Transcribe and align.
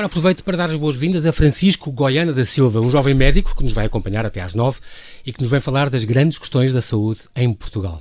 agora 0.00 0.06
aproveito 0.06 0.42
para 0.42 0.56
dar 0.56 0.70
as 0.70 0.76
boas-vindas 0.76 1.26
a 1.26 1.32
Francisco 1.32 1.92
Goiana 1.92 2.32
da 2.32 2.42
Silva, 2.42 2.80
um 2.80 2.88
jovem 2.88 3.12
médico 3.12 3.54
que 3.54 3.62
nos 3.62 3.74
vai 3.74 3.84
acompanhar 3.84 4.24
até 4.24 4.40
às 4.40 4.54
nove 4.54 4.78
e 5.26 5.30
que 5.30 5.42
nos 5.42 5.50
vai 5.50 5.60
falar 5.60 5.90
das 5.90 6.04
grandes 6.04 6.38
questões 6.38 6.72
da 6.72 6.80
saúde 6.80 7.20
em 7.36 7.52
Portugal. 7.52 8.00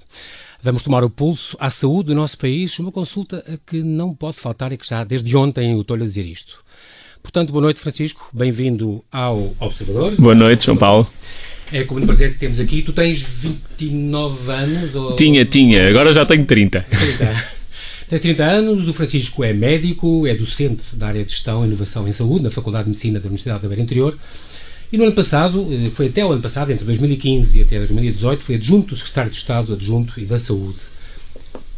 Vamos 0.64 0.82
tomar 0.82 1.04
o 1.04 1.10
pulso 1.10 1.58
à 1.60 1.70
saúde 1.70 2.08
do 2.08 2.16
nosso 2.16 2.38
país, 2.38 2.80
uma 2.80 2.90
consulta 2.90 3.44
a 3.46 3.58
que 3.70 3.84
não 3.84 4.16
pode 4.16 4.38
faltar 4.38 4.72
e 4.72 4.78
que 4.78 4.88
já 4.88 5.04
desde 5.04 5.36
ontem 5.36 5.74
eu 5.74 5.82
estou-lhe 5.82 6.04
a 6.04 6.06
dizer 6.06 6.26
isto. 6.26 6.64
Portanto, 7.22 7.52
boa 7.52 7.64
noite, 7.64 7.82
Francisco. 7.82 8.30
Bem-vindo 8.32 9.04
ao 9.12 9.54
Observador. 9.60 10.16
Boa 10.18 10.36
noite, 10.36 10.68
João 10.68 10.78
Paulo. 10.78 11.06
É 11.70 11.84
como 11.84 12.06
prazer 12.06 12.32
que 12.32 12.40
temos 12.40 12.62
aqui. 12.62 12.82
Tu 12.82 12.94
tens 12.94 13.22
29 13.22 14.52
anos? 14.54 14.96
Ou... 14.96 15.18
Tinha, 15.18 15.44
tinha. 15.44 15.90
Agora 15.90 16.14
já 16.14 16.26
tenho 16.26 16.46
30. 16.46 16.80
30. 16.80 17.46
Tens 18.10 18.22
30 18.22 18.44
anos, 18.44 18.88
o 18.88 18.94
Francisco 18.94 19.44
é 19.44 19.54
médico, 19.54 20.26
é 20.26 20.34
docente 20.34 20.96
da 20.96 21.10
área 21.10 21.24
de 21.24 21.30
Gestão 21.30 21.64
e 21.64 21.68
Inovação 21.68 22.08
em 22.08 22.12
Saúde 22.12 22.44
na 22.44 22.50
Faculdade 22.50 22.86
de 22.86 22.90
Medicina 22.90 23.20
da 23.20 23.28
Universidade 23.28 23.62
da 23.62 23.68
Beira 23.68 23.84
Interior 23.84 24.18
e 24.92 24.98
no 24.98 25.04
ano 25.04 25.14
passado, 25.14 25.68
eh, 25.72 25.92
foi 25.92 26.08
até 26.08 26.26
o 26.26 26.32
ano 26.32 26.42
passado, 26.42 26.72
entre 26.72 26.84
2015 26.84 27.60
e 27.60 27.62
até 27.62 27.78
2018, 27.78 28.42
foi 28.42 28.56
adjunto 28.56 28.96
do 28.96 28.98
Secretário 28.98 29.30
de 29.30 29.38
Estado 29.38 29.74
Adjunto 29.74 30.20
e 30.20 30.26
da 30.26 30.40
Saúde. 30.40 30.80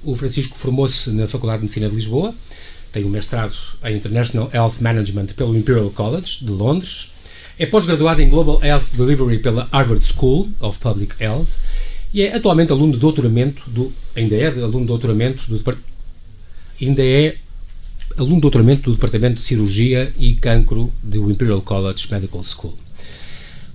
O 0.06 0.16
Francisco 0.16 0.58
formou-se 0.58 1.10
na 1.10 1.28
Faculdade 1.28 1.58
de 1.58 1.64
Medicina 1.64 1.90
de 1.90 1.96
Lisboa, 1.96 2.34
tem 2.94 3.04
um 3.04 3.10
mestrado 3.10 3.54
em 3.84 3.98
International 3.98 4.50
Health 4.54 4.76
Management 4.80 5.28
pelo 5.36 5.54
Imperial 5.58 5.90
College 5.90 6.38
de 6.46 6.52
Londres, 6.52 7.10
é 7.60 7.66
pós-graduado 7.66 8.22
em 8.22 8.30
Global 8.30 8.64
Health 8.64 8.86
Delivery 8.94 9.40
pela 9.40 9.68
Harvard 9.70 10.06
School 10.06 10.48
of 10.62 10.80
Public 10.80 11.14
Health 11.22 11.50
e 12.14 12.22
é 12.22 12.34
atualmente 12.34 12.72
aluno 12.72 12.94
de 12.94 13.00
doutoramento 13.00 13.70
do 13.70 13.92
ainda 14.16 14.36
é 14.36 14.48
aluno 14.48 14.82
de 14.82 14.88
doutoramento 14.88 15.44
do 15.50 15.58
ainda 16.80 17.04
é 17.04 17.36
aluno 18.18 18.36
de 18.36 18.42
doutoramento 18.42 18.90
do 18.90 18.96
Departamento 18.96 19.36
de 19.36 19.42
Cirurgia 19.42 20.12
e 20.18 20.34
Cancro 20.34 20.92
do 21.02 21.32
Imperial 21.32 21.62
College 21.62 22.08
Medical 22.12 22.44
School. 22.44 22.78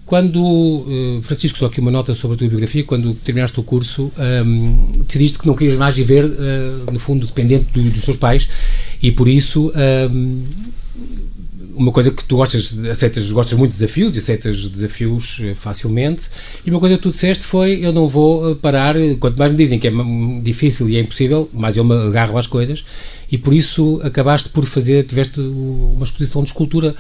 Quando, 0.04 0.40
uh, 0.40 1.20
Francisco, 1.22 1.58
só 1.58 1.66
aqui 1.66 1.80
uma 1.80 1.90
nota 1.90 2.14
sobre 2.14 2.36
a 2.36 2.38
tua 2.38 2.48
biografia, 2.48 2.84
quando 2.84 3.12
terminaste 3.12 3.58
o 3.58 3.62
curso, 3.64 4.12
um, 4.46 5.02
decidiste 5.04 5.36
que 5.36 5.46
não 5.48 5.54
querias 5.56 5.76
mais 5.76 5.96
viver, 5.96 6.24
uh, 6.24 6.92
no 6.92 6.98
fundo, 7.00 7.26
dependente 7.26 7.66
do, 7.72 7.82
dos 7.90 8.04
teus 8.04 8.16
pais 8.16 8.48
e 9.02 9.10
por 9.10 9.26
isso 9.26 9.72
um, 9.74 10.44
uma 11.76 11.92
coisa 11.92 12.10
que 12.10 12.24
tu 12.24 12.36
gostas, 12.36 12.76
aceitas, 12.90 13.30
gostas 13.30 13.58
muito 13.58 13.72
de 13.72 13.78
desafios 13.78 14.16
e 14.16 14.18
aceitas 14.18 14.68
desafios 14.68 15.38
uh, 15.40 15.54
facilmente. 15.54 16.26
E 16.64 16.70
uma 16.70 16.80
coisa 16.80 16.96
que 16.96 17.02
tu 17.02 17.10
disseste 17.10 17.44
foi 17.44 17.84
eu 17.84 17.92
não 17.92 18.08
vou 18.08 18.56
parar, 18.56 18.96
quanto 19.20 19.36
mais 19.36 19.50
me 19.52 19.58
dizem 19.58 19.78
que 19.78 19.88
é 19.88 19.92
difícil 20.42 20.88
e 20.88 20.96
é 20.96 21.00
impossível, 21.00 21.48
mais 21.52 21.76
eu 21.76 21.84
me 21.84 21.94
agarro 21.94 22.38
às 22.38 22.46
coisas. 22.46 22.84
E 23.30 23.36
por 23.36 23.52
isso 23.52 24.00
acabaste 24.02 24.48
por 24.48 24.64
fazer, 24.64 25.04
tiveste 25.04 25.40
uma 25.40 26.04
exposição 26.04 26.42
de 26.42 26.48
escultura 26.48 26.94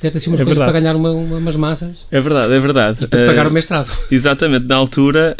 fizeste 0.00 0.18
assim 0.18 0.30
umas 0.30 0.40
é 0.40 0.44
coisas 0.44 0.58
verdade. 0.58 0.72
para 0.72 0.80
ganhar 0.80 0.96
uma, 0.96 1.10
uma, 1.10 1.36
umas 1.36 1.56
massas. 1.56 1.90
É 2.10 2.20
verdade, 2.20 2.52
é 2.52 2.58
verdade. 2.58 3.04
E 3.04 3.06
para 3.06 3.22
uh, 3.22 3.26
pagar 3.26 3.46
o 3.46 3.50
mestrado. 3.50 3.90
Exatamente. 4.10 4.66
Na 4.66 4.76
altura, 4.76 5.36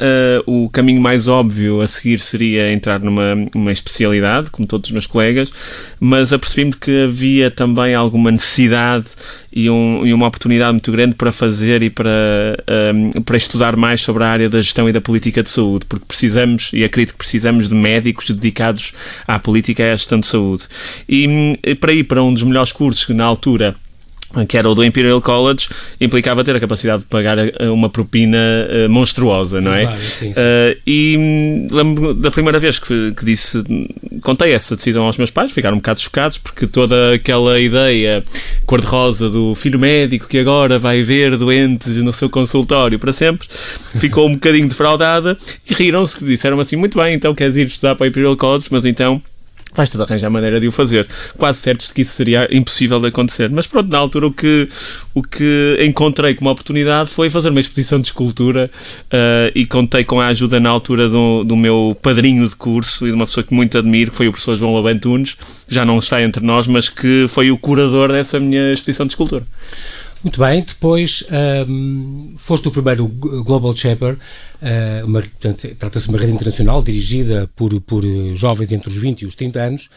uh, 0.47 0.65
o 0.65 0.69
caminho 0.69 1.01
mais 1.01 1.29
óbvio 1.29 1.81
a 1.81 1.89
seguir 1.89 2.21
seria 2.21 2.73
entrar 2.73 3.01
numa 3.01 3.37
uma 3.55 3.73
especialidade, 3.73 4.51
como 4.51 4.69
todos 4.69 4.89
os 4.89 4.93
meus 4.93 5.07
colegas, 5.07 5.51
mas 5.99 6.33
apercebi-me 6.33 6.73
que 6.73 7.05
havia 7.05 7.51
também 7.51 7.95
alguma 7.95 8.31
necessidade 8.31 9.07
e, 9.53 9.69
um, 9.69 10.07
e, 10.07 10.13
uma 10.13 10.27
oportunidade 10.27 10.73
muito 10.73 10.93
grande 10.93 11.15
para 11.15 11.33
fazer 11.33 11.83
e 11.83 11.91
para, 11.91 12.11
um, 12.95 13.11
eh, 13.17 13.21
para 13.25 13.37
estudar 13.37 13.77
mais 13.77 14.01
sobre 14.01 14.23
a 14.23 14.29
área 14.29 14.49
da 14.49 14.61
gestão 14.61 14.89
e 14.89 14.93
da 14.93 15.01
política 15.01 15.43
de 15.43 15.51
saúde, 15.51 15.87
porque 15.87 16.05
precisamos, 16.07 16.71
e 16.73 16.85
acredito 16.85 17.13
que 17.13 17.19
precisamos 17.19 17.69
de 17.69 17.75
médicos 17.75 18.31
dedicados 18.31 18.93
à 19.27 19.39
política 19.39 19.83
e 19.83 19.91
à 19.91 19.97
gestão 19.97 20.21
de 20.21 20.27
saúde. 20.27 20.65
E, 21.09 21.59
e 21.65 21.75
para 21.75 21.93
ir 21.93 22.05
para 22.05 22.23
um 22.23 22.33
dos 22.33 22.43
melhores 22.43 22.73
cursos 22.73 23.05
que 23.05 23.13
na 23.13 23.25
altura 23.25 23.75
que 24.49 24.57
era 24.57 24.69
o 24.69 24.75
do 24.75 24.85
Imperial 24.85 25.21
College, 25.21 25.69
implicava 26.01 26.45
ter 26.45 26.55
a 26.55 26.61
capacidade 26.61 27.03
de 27.03 27.09
pagar 27.09 27.39
eh, 27.39 27.69
uma 27.69 27.91
propina 27.91 28.39
uh, 28.39 28.89
monstruosa, 28.89 29.61
não 29.61 29.75
é? 29.75 29.83
Claro, 29.83 30.01
sim, 30.01 30.33
sim. 30.33 30.41
Uh, 30.41 30.81
e 30.87 31.67
lembro 31.71 32.15
da 32.15 32.31
primeira 32.31 32.61
vez 32.61 32.79
que, 32.79 33.13
que, 33.17 33.25
disse, 33.25 33.63
contei 34.23 34.53
essa 34.53 34.77
decisão 34.77 35.05
aos 35.05 35.17
meus 35.17 35.31
pais, 35.31 35.51
ficaram 35.51 35.77
um 35.77 35.81
bocado 35.81 36.01
chocados, 36.01 36.39
porque 36.39 36.67
toda 36.67 37.15
aquela 37.15 37.59
ideia 37.59 38.23
cor-de-rosa 38.67 39.29
do 39.29 39.55
filho 39.57 39.79
médico 39.79 40.29
que 40.29 40.39
agora 40.39 40.79
vai 40.79 41.03
ver 41.03 41.37
doentes 41.37 41.97
no 41.97 42.13
seu 42.13 42.31
consultório 42.31 42.99
para 42.99 43.13
sempre, 43.13 43.49
ficou 43.97 44.29
um 44.29 44.35
bocadinho 44.35 44.69
defraudada 44.69 45.37
e 45.69 45.75
riram-se, 45.75 46.25
disseram 46.25 46.61
assim, 46.61 46.77
muito 46.77 46.97
bem, 46.99 47.15
então 47.15 47.35
queres 47.35 47.57
ir 47.57 47.67
estudar 47.67 47.97
para 47.97 48.05
o 48.05 48.07
Imperial 48.07 48.37
College, 48.37 48.67
mas 48.71 48.85
então 48.87 49.21
vais 49.75 49.89
ter 49.89 50.01
arranjar 50.01 50.31
maneira 50.31 50.61
de 50.61 50.69
o 50.69 50.73
fazer. 50.73 51.07
Quase 51.37 51.61
certos 51.61 51.89
de 51.89 51.95
que 51.95 52.03
isso 52.03 52.13
seria 52.13 52.49
impossível 52.51 53.01
de 53.01 53.07
acontecer. 53.07 53.51
Mas 53.51 53.67
pronto, 53.67 53.89
na 53.89 53.99
altura 53.99 54.27
o 54.27 54.33
que, 54.33 54.69
o 55.15 55.23
que 55.23 55.79
encontrei 55.81 56.35
como 56.35 56.51
oportunidade 56.51 57.11
foi 57.11 57.31
fazer 57.31 57.51
uma 57.51 57.61
exposição 57.61 58.01
de 58.01 58.09
escultura 58.09 58.71
uh, 59.07 59.53
e 59.55 59.67
contei 59.67 60.05
com 60.05 60.21
a 60.21 60.27
ajuda 60.29 60.59
na 60.59 60.69
altura 60.71 61.09
do, 61.09 61.45
do 61.45 61.57
meu 61.57 61.97
padrinho 62.03 62.49
de 62.49 62.57
curso 62.57 63.07
e 63.07 63.11
de 63.11 63.15
uma 63.15 63.27
pessoa 63.27 63.45
que 63.45 63.55
muito 63.55 63.77
admiro, 63.79 64.11
que 64.11 64.17
foi 64.17 64.29
o 64.29 64.33
professor 64.33 64.57
João 64.57 64.75
Labantunes, 64.75 65.37
já 65.69 65.85
não 65.85 65.99
está 65.99 66.23
entre 66.23 66.45
nós, 66.45 66.67
mas 66.67 66.89
que 66.89 67.27
foi 67.29 67.51
o 67.51 67.59
curador 67.59 68.13
dessa 68.13 68.41
minha 68.41 68.73
exposição 68.73 69.07
de 69.07 69.13
escultura. 69.13 69.45
Muito 70.23 70.39
bem, 70.39 70.63
depois 70.63 71.25
um, 71.67 72.35
foste 72.37 72.69
o 72.69 72.71
primeiro 72.71 73.07
Global 73.07 73.75
Shaper, 73.75 74.15
uh, 74.17 75.75
trata-se 75.79 76.05
de 76.05 76.11
uma 76.11 76.19
rede 76.19 76.33
internacional 76.33 76.83
dirigida 76.83 77.49
por, 77.57 77.81
por 77.81 78.05
jovens 78.35 78.71
entre 78.71 78.91
os 78.91 78.97
20 78.99 79.23
e 79.23 79.27
os 79.27 79.35
30 79.35 79.59
anos, 79.59 79.89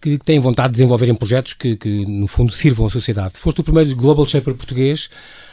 que 0.00 0.18
têm 0.18 0.38
vontade 0.38 0.68
de 0.68 0.74
desenvolverem 0.74 1.16
projetos 1.16 1.52
que, 1.52 1.76
que 1.76 2.06
no 2.06 2.28
fundo, 2.28 2.52
sirvam 2.52 2.86
à 2.86 2.90
sociedade. 2.90 3.36
Foste 3.38 3.60
o 3.60 3.64
primeiro 3.64 3.94
Global 3.96 4.24
Shaper 4.24 4.54
português 4.54 5.10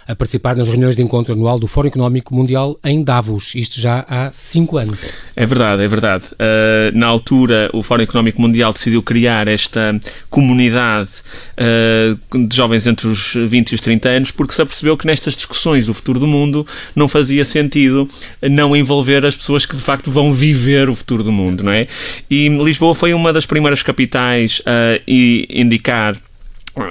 a 0.09 0.15
participar 0.15 0.57
nas 0.57 0.67
reuniões 0.67 0.95
de 0.95 1.03
encontro 1.03 1.35
anual 1.35 1.59
do 1.59 1.67
Fórum 1.67 1.87
Económico 1.87 2.33
Mundial 2.33 2.79
em 2.83 3.03
Davos, 3.03 3.53
isto 3.53 3.79
já 3.79 4.03
há 4.09 4.31
cinco 4.33 4.79
anos. 4.79 4.99
É 5.35 5.45
verdade, 5.45 5.83
é 5.83 5.87
verdade. 5.87 6.23
Uh, 6.33 6.97
na 6.97 7.05
altura, 7.05 7.69
o 7.73 7.83
Fórum 7.83 8.01
Económico 8.01 8.41
Mundial 8.41 8.73
decidiu 8.73 9.03
criar 9.03 9.47
esta 9.47 10.01
comunidade 10.27 11.11
uh, 11.59 12.47
de 12.47 12.55
jovens 12.55 12.87
entre 12.87 13.07
os 13.07 13.35
20 13.35 13.69
e 13.69 13.75
os 13.75 13.81
30 13.81 14.09
anos, 14.09 14.31
porque 14.31 14.51
se 14.51 14.63
apercebeu 14.63 14.97
que 14.97 15.05
nestas 15.05 15.35
discussões 15.35 15.85
do 15.85 15.93
futuro 15.93 16.19
do 16.19 16.25
mundo 16.25 16.65
não 16.95 17.07
fazia 17.07 17.45
sentido 17.45 18.09
não 18.41 18.75
envolver 18.75 19.23
as 19.23 19.35
pessoas 19.35 19.63
que 19.63 19.75
de 19.75 19.81
facto 19.83 20.09
vão 20.09 20.33
viver 20.33 20.89
o 20.89 20.95
futuro 20.95 21.23
do 21.23 21.31
mundo, 21.31 21.63
não 21.63 21.71
é? 21.71 21.87
E 22.27 22.49
Lisboa 22.49 22.95
foi 22.95 23.13
uma 23.13 23.31
das 23.31 23.45
primeiras 23.45 23.83
capitais 23.83 24.59
a 24.65 24.99
indicar 25.07 26.17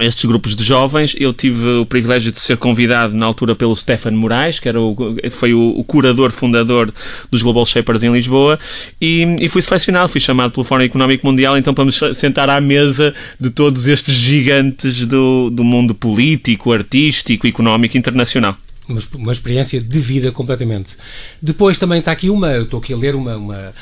estes 0.01 0.25
grupos 0.25 0.55
de 0.55 0.65
jovens. 0.65 1.15
Eu 1.19 1.33
tive 1.33 1.67
o 1.81 1.87
privilégio 1.87 2.33
de 2.33 2.41
ser 2.41 2.57
convidado 2.57 3.15
na 3.15 3.27
altura 3.27 3.55
pelo 3.55 3.75
Stefan 3.75 4.13
Moraes, 4.13 4.59
que 4.59 4.69
era 4.69 4.81
o, 4.81 4.97
foi 5.31 5.55
o, 5.55 5.79
o, 5.79 5.85
curador 5.85 6.31
fundador 6.31 6.93
dos 7.31 7.43
Global 7.43 7.65
Shapers 7.65 8.03
em 8.03 8.13
Lisboa, 8.13 8.59
e, 9.01 9.37
e, 9.41 9.49
fui 9.49 9.63
selecionado, 9.63 10.09
fui 10.09 10.21
chamado 10.21 10.53
pelo 10.53 10.65
Fórum 10.65 10.85
Económico 10.85 11.27
Mundial, 11.27 11.57
então 11.57 11.75
para 11.75 11.85
me 11.85 11.93
sentar 11.93 12.51
à 12.51 12.61
mesa 12.61 13.15
de 13.41 13.51
todos 13.51 13.87
estes 13.87 14.15
gigantes 14.15 15.07
do, 15.07 15.51
do 15.51 15.65
mundo 15.65 15.95
político, 15.95 16.73
artístico, 16.73 17.47
económico 17.47 17.97
internacional 17.97 18.57
uma, 18.89 19.01
uma 19.17 19.33
experiência 19.33 19.81
de 19.81 20.01
vida 20.01 20.33
completamente. 20.33 20.97
Depois 21.41 21.79
também 21.79 21.99
está 21.99 22.13
aqui 22.13 22.31
uma, 22.31 22.49
eu 22.53 22.63
estou 22.63 22.81
aqui 22.81 22.93
a 22.93 22.97
ler 22.97 23.15
uma, 23.15 23.37
uma 23.37 23.75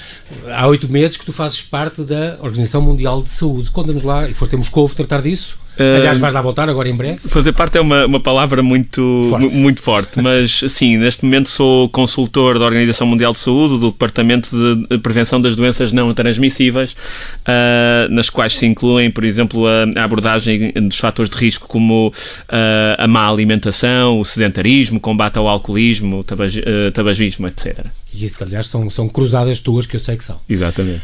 há 0.53 0.67
oito 0.67 0.89
meses 0.89 1.17
que 1.17 1.25
tu 1.25 1.33
fazes 1.33 1.61
parte 1.61 2.03
da 2.03 2.39
Organização 2.41 2.81
Mundial 2.83 3.23
de 3.23 3.31
Saúde. 3.31 3.71
Conta-nos 3.71 4.03
lá, 4.03 4.29
e 4.29 4.35
foste 4.35 4.55
a 4.55 4.59
Moscou 4.59 4.89
tratar 4.89 5.23
disso? 5.23 5.59
Aliás, 5.79 6.19
vais 6.19 6.33
lá 6.33 6.41
voltar 6.41 6.69
agora 6.69 6.89
em 6.89 6.95
breve? 6.95 7.19
Fazer 7.29 7.53
parte 7.53 7.77
é 7.79 7.81
uma, 7.81 8.07
uma 8.07 8.21
palavra 8.21 8.63
muito 8.63 9.27
forte. 9.31 9.57
muito 9.57 9.83
forte, 9.83 10.23
mas 10.23 10.61
sim, 10.69 10.97
neste 10.97 11.25
momento 11.25 11.49
sou 11.49 11.89
consultor 11.89 12.59
da 12.59 12.65
Organização 12.65 13.07
Mundial 13.07 13.33
de 13.33 13.39
Saúde, 13.39 13.79
do 13.79 13.91
Departamento 13.91 14.49
de 14.89 14.99
Prevenção 14.99 15.41
das 15.41 15.55
Doenças 15.57 15.93
Não 15.93 16.13
Transmissíveis, 16.15 16.93
uh, 16.93 18.11
nas 18.11 18.31
quais 18.31 18.57
se 18.57 18.67
incluem, 18.67 19.11
por 19.11 19.25
exemplo, 19.25 19.67
a, 19.67 20.01
a 20.01 20.05
abordagem 20.05 20.73
dos 20.73 20.99
fatores 20.99 21.31
de 21.31 21.37
risco 21.37 21.69
como 21.69 22.09
uh, 22.09 22.13
a 22.99 23.07
má 23.07 23.29
alimentação, 23.29 24.19
o 24.19 24.25
sedentarismo, 24.25 24.99
o 24.99 25.01
combate 25.01 25.39
ao 25.39 25.47
alcoolismo, 25.47 26.21
o 26.21 26.25
tabag, 26.25 26.59
uh, 26.59 26.91
tabagismo, 26.93 27.47
etc. 27.49 27.85
E 28.17 28.25
isso, 28.25 28.43
aliás, 28.43 28.69
são, 28.69 28.89
são 28.89 29.09
cruzadas 29.09 29.61
tuas 29.61 29.87
que 29.87 29.97
eu 29.97 30.01
sei 30.01 30.17
que 30.17 30.25
são. 30.25 30.41
Exatamente. 30.49 31.03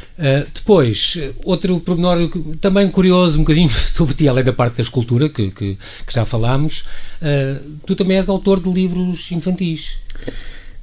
depois, 0.55 1.19
outro 1.45 1.79
pormenor 1.81 2.31
também 2.61 2.91
curioso, 2.91 3.39
um 3.39 3.43
bocadinho 3.43 3.69
sobre 3.93 4.15
ti, 4.15 4.27
além 4.27 4.45
da 4.45 4.53
parte 4.53 4.77
da 4.77 4.83
escultura, 4.83 5.29
que, 5.29 5.51
que, 5.51 5.79
que 6.07 6.15
já 6.15 6.25
falámos, 6.25 6.85
uh, 7.21 7.63
tu 7.87 7.95
também 7.95 8.17
és 8.17 8.29
autor 8.29 8.61
de 8.61 8.71
livros 8.71 9.31
infantis. 9.31 9.97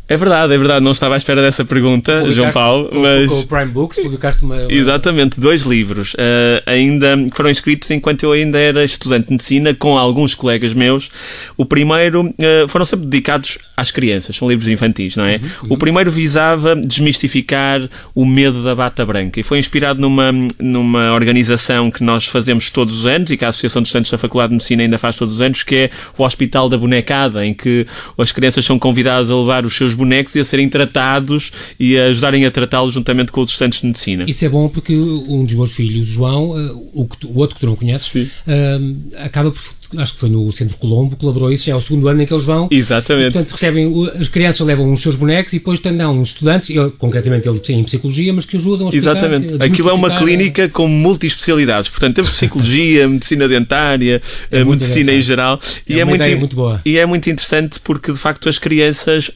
É 0.10 0.18
verdade, 0.18 0.54
é 0.56 0.58
verdade. 0.58 0.84
Não 0.84 0.92
estava 0.92 1.14
à 1.14 1.18
espera 1.18 1.40
dessa 1.40 1.64
pergunta, 1.64 2.30
João 2.32 2.50
Paulo. 2.50 2.90
Com, 2.90 3.00
mas... 3.00 3.28
com 3.28 3.40
o 3.42 3.48
Prime 3.48 3.68
Books, 3.68 4.00
publicaste 4.00 4.44
uma. 4.44 4.66
Exatamente, 4.68 5.40
dois 5.40 5.62
livros. 5.62 6.16
Uh, 6.16 6.64
ainda 6.66 7.16
foram 7.32 7.52
escritos 7.52 7.92
enquanto 7.92 8.24
eu 8.24 8.32
ainda 8.32 8.58
era 8.58 8.84
estudante 8.84 9.28
de 9.28 9.34
medicina, 9.34 9.72
com 9.76 10.00
alguns 10.00 10.34
colegas 10.34 10.74
meus. 10.74 11.12
O 11.56 11.64
primeiro 11.64 12.26
uh, 12.26 12.68
foram 12.68 12.86
sempre 12.86 13.06
dedicados 13.06 13.60
às 13.78 13.92
crianças, 13.92 14.36
são 14.36 14.50
livros 14.50 14.68
infantis, 14.68 15.16
não 15.16 15.26
é? 15.26 15.36
Uhum, 15.36 15.42
uhum. 15.44 15.74
O 15.74 15.78
primeiro 15.78 16.12
visava 16.12 16.76
desmistificar 16.76 17.88
o 18.16 18.26
medo 18.26 18.64
da 18.64 18.74
bata 18.74 19.06
branca 19.06 19.40
e 19.40 19.44
foi 19.44 19.60
inspirado 19.60 20.02
numa, 20.02 20.32
numa 20.60 21.14
organização 21.14 21.92
que 21.92 22.04
nós 22.04 22.26
fazemos 22.26 22.72
todos 22.72 23.00
os 23.00 23.06
anos 23.06 23.30
e 23.30 23.38
que 23.38 23.46
a 23.46 23.50
Associação 23.50 23.82
de 23.82 23.88
Estudantes 23.88 24.12
da 24.12 24.18
Faculdade 24.18 24.50
de 24.50 24.56
Medicina 24.56 24.82
ainda 24.82 24.98
faz 24.98 25.16
todos 25.16 25.36
os 25.36 25.42
anos, 25.42 25.62
que 25.62 25.76
é 25.76 25.90
o 26.18 26.24
Hospital 26.24 26.68
da 26.68 26.78
Bonecada, 26.78 27.46
em 27.46 27.54
que 27.54 27.86
as 28.18 28.32
crianças 28.32 28.66
são 28.66 28.80
convidadas 28.80 29.30
a 29.30 29.36
levar 29.36 29.66
os 29.66 29.76
seus 29.76 29.94
bonecos 30.00 30.34
e 30.36 30.40
a 30.40 30.44
serem 30.44 30.70
tratados 30.70 31.52
e 31.80 31.98
a 31.98 32.06
ajudarem 32.06 32.46
a 32.46 32.52
tratá-los 32.52 32.94
juntamente 32.94 33.32
com 33.32 33.42
os 33.42 33.52
estudantes 33.52 33.82
de 33.82 33.88
medicina. 33.88 34.26
Isso 34.28 34.44
é 34.46 34.50
bom 34.50 34.68
porque 34.68 34.96
um 34.96 35.46
dos 35.46 35.54
meus 35.54 35.74
filhos, 35.74 36.08
João, 36.08 36.58
eh, 36.58 36.72
o, 36.72 37.08
o 37.26 37.40
outro 37.40 37.56
que 37.56 37.62
tu 37.62 37.68
não 37.68 37.76
conheces, 37.76 38.16
uh, 38.16 39.24
acaba 39.24 39.52
por 39.52 39.62
acho 39.98 40.14
que 40.14 40.20
foi 40.20 40.30
no 40.30 40.52
Centro 40.52 40.78
Colombo, 40.78 41.16
colaborou 41.16 41.52
isso, 41.52 41.66
já 41.66 41.74
é 41.74 41.76
o 41.76 41.82
segundo 41.82 42.08
ano 42.08 42.22
em 42.22 42.26
que 42.26 42.34
eles 42.34 42.46
vão. 42.46 42.68
Exatamente. 42.72 43.30
E, 43.30 43.32
portanto, 43.32 43.52
recebem, 43.52 44.10
as 44.20 44.28
crianças 44.28 44.66
levam 44.66 44.92
os 44.92 45.02
seus 45.02 45.16
bonecos 45.16 45.54
e 45.54 45.60
depois 45.60 45.80
têm 45.80 46.00
uns 46.06 46.30
estudantes, 46.30 46.70
eu, 46.70 46.92
concretamente 46.92 47.48
ele 47.48 47.60
tem 47.60 47.80
em 47.80 47.84
psicologia, 47.84 48.34
mas 48.34 48.46
que 48.46 48.58
ajudam 48.58 48.88
a 48.88 48.90
explicar, 48.90 49.12
Exatamente. 49.12 49.64
Aquilo 49.64 49.90
é 49.90 49.94
uma 49.94 50.18
clínica 50.18 50.70
com 50.70 50.88
multi-especialidades, 50.88 51.90
portanto 51.90 52.16
temos 52.16 52.32
psicologia, 52.32 53.08
medicina 53.10 53.48
dentária, 53.48 54.22
é 54.52 54.64
medicina 54.64 55.12
em 55.12 55.22
geral. 55.22 55.60
É 55.88 55.94
e 55.94 56.00
é 56.00 56.06
muito, 56.06 56.24
muito 56.38 56.56
boa. 56.56 56.82
E 56.86 56.98
é 56.98 57.06
muito 57.06 57.30
interessante 57.30 57.80
porque, 57.80 58.12
de 58.12 58.20
facto, 58.20 58.48
as 58.50 58.60
crianças 58.60 59.32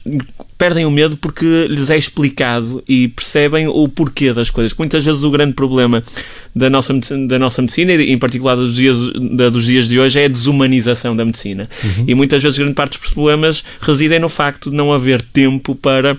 perdem 0.56 0.86
o 0.86 0.90
medo 0.90 1.16
porque 1.16 1.66
lhes 1.68 1.90
é 1.90 1.98
explicado 1.98 2.82
e 2.88 3.08
percebem 3.08 3.66
o 3.66 3.88
porquê 3.88 4.32
das 4.32 4.50
coisas. 4.50 4.76
Muitas 4.76 5.04
vezes 5.04 5.22
o 5.22 5.30
grande 5.30 5.52
problema 5.52 6.02
da 6.54 6.70
nossa, 6.70 6.94
da 7.28 7.38
nossa 7.38 7.60
medicina, 7.60 7.92
e 7.92 8.12
em 8.12 8.18
particular 8.18 8.54
dos 8.54 8.76
dias, 8.76 8.98
dos 9.52 9.66
dias 9.66 9.88
de 9.88 9.98
hoje, 9.98 10.20
é 10.20 10.24
a 10.26 10.28
desumanização 10.44 11.16
da 11.16 11.24
medicina. 11.24 11.68
Uhum. 11.82 12.04
E 12.06 12.14
muitas 12.14 12.42
vezes 12.42 12.58
grande 12.58 12.74
parte 12.74 12.98
dos 12.98 13.10
problemas 13.10 13.64
residem 13.80 14.18
no 14.18 14.28
facto 14.28 14.70
de 14.70 14.76
não 14.76 14.92
haver 14.92 15.22
tempo 15.22 15.74
para 15.74 16.16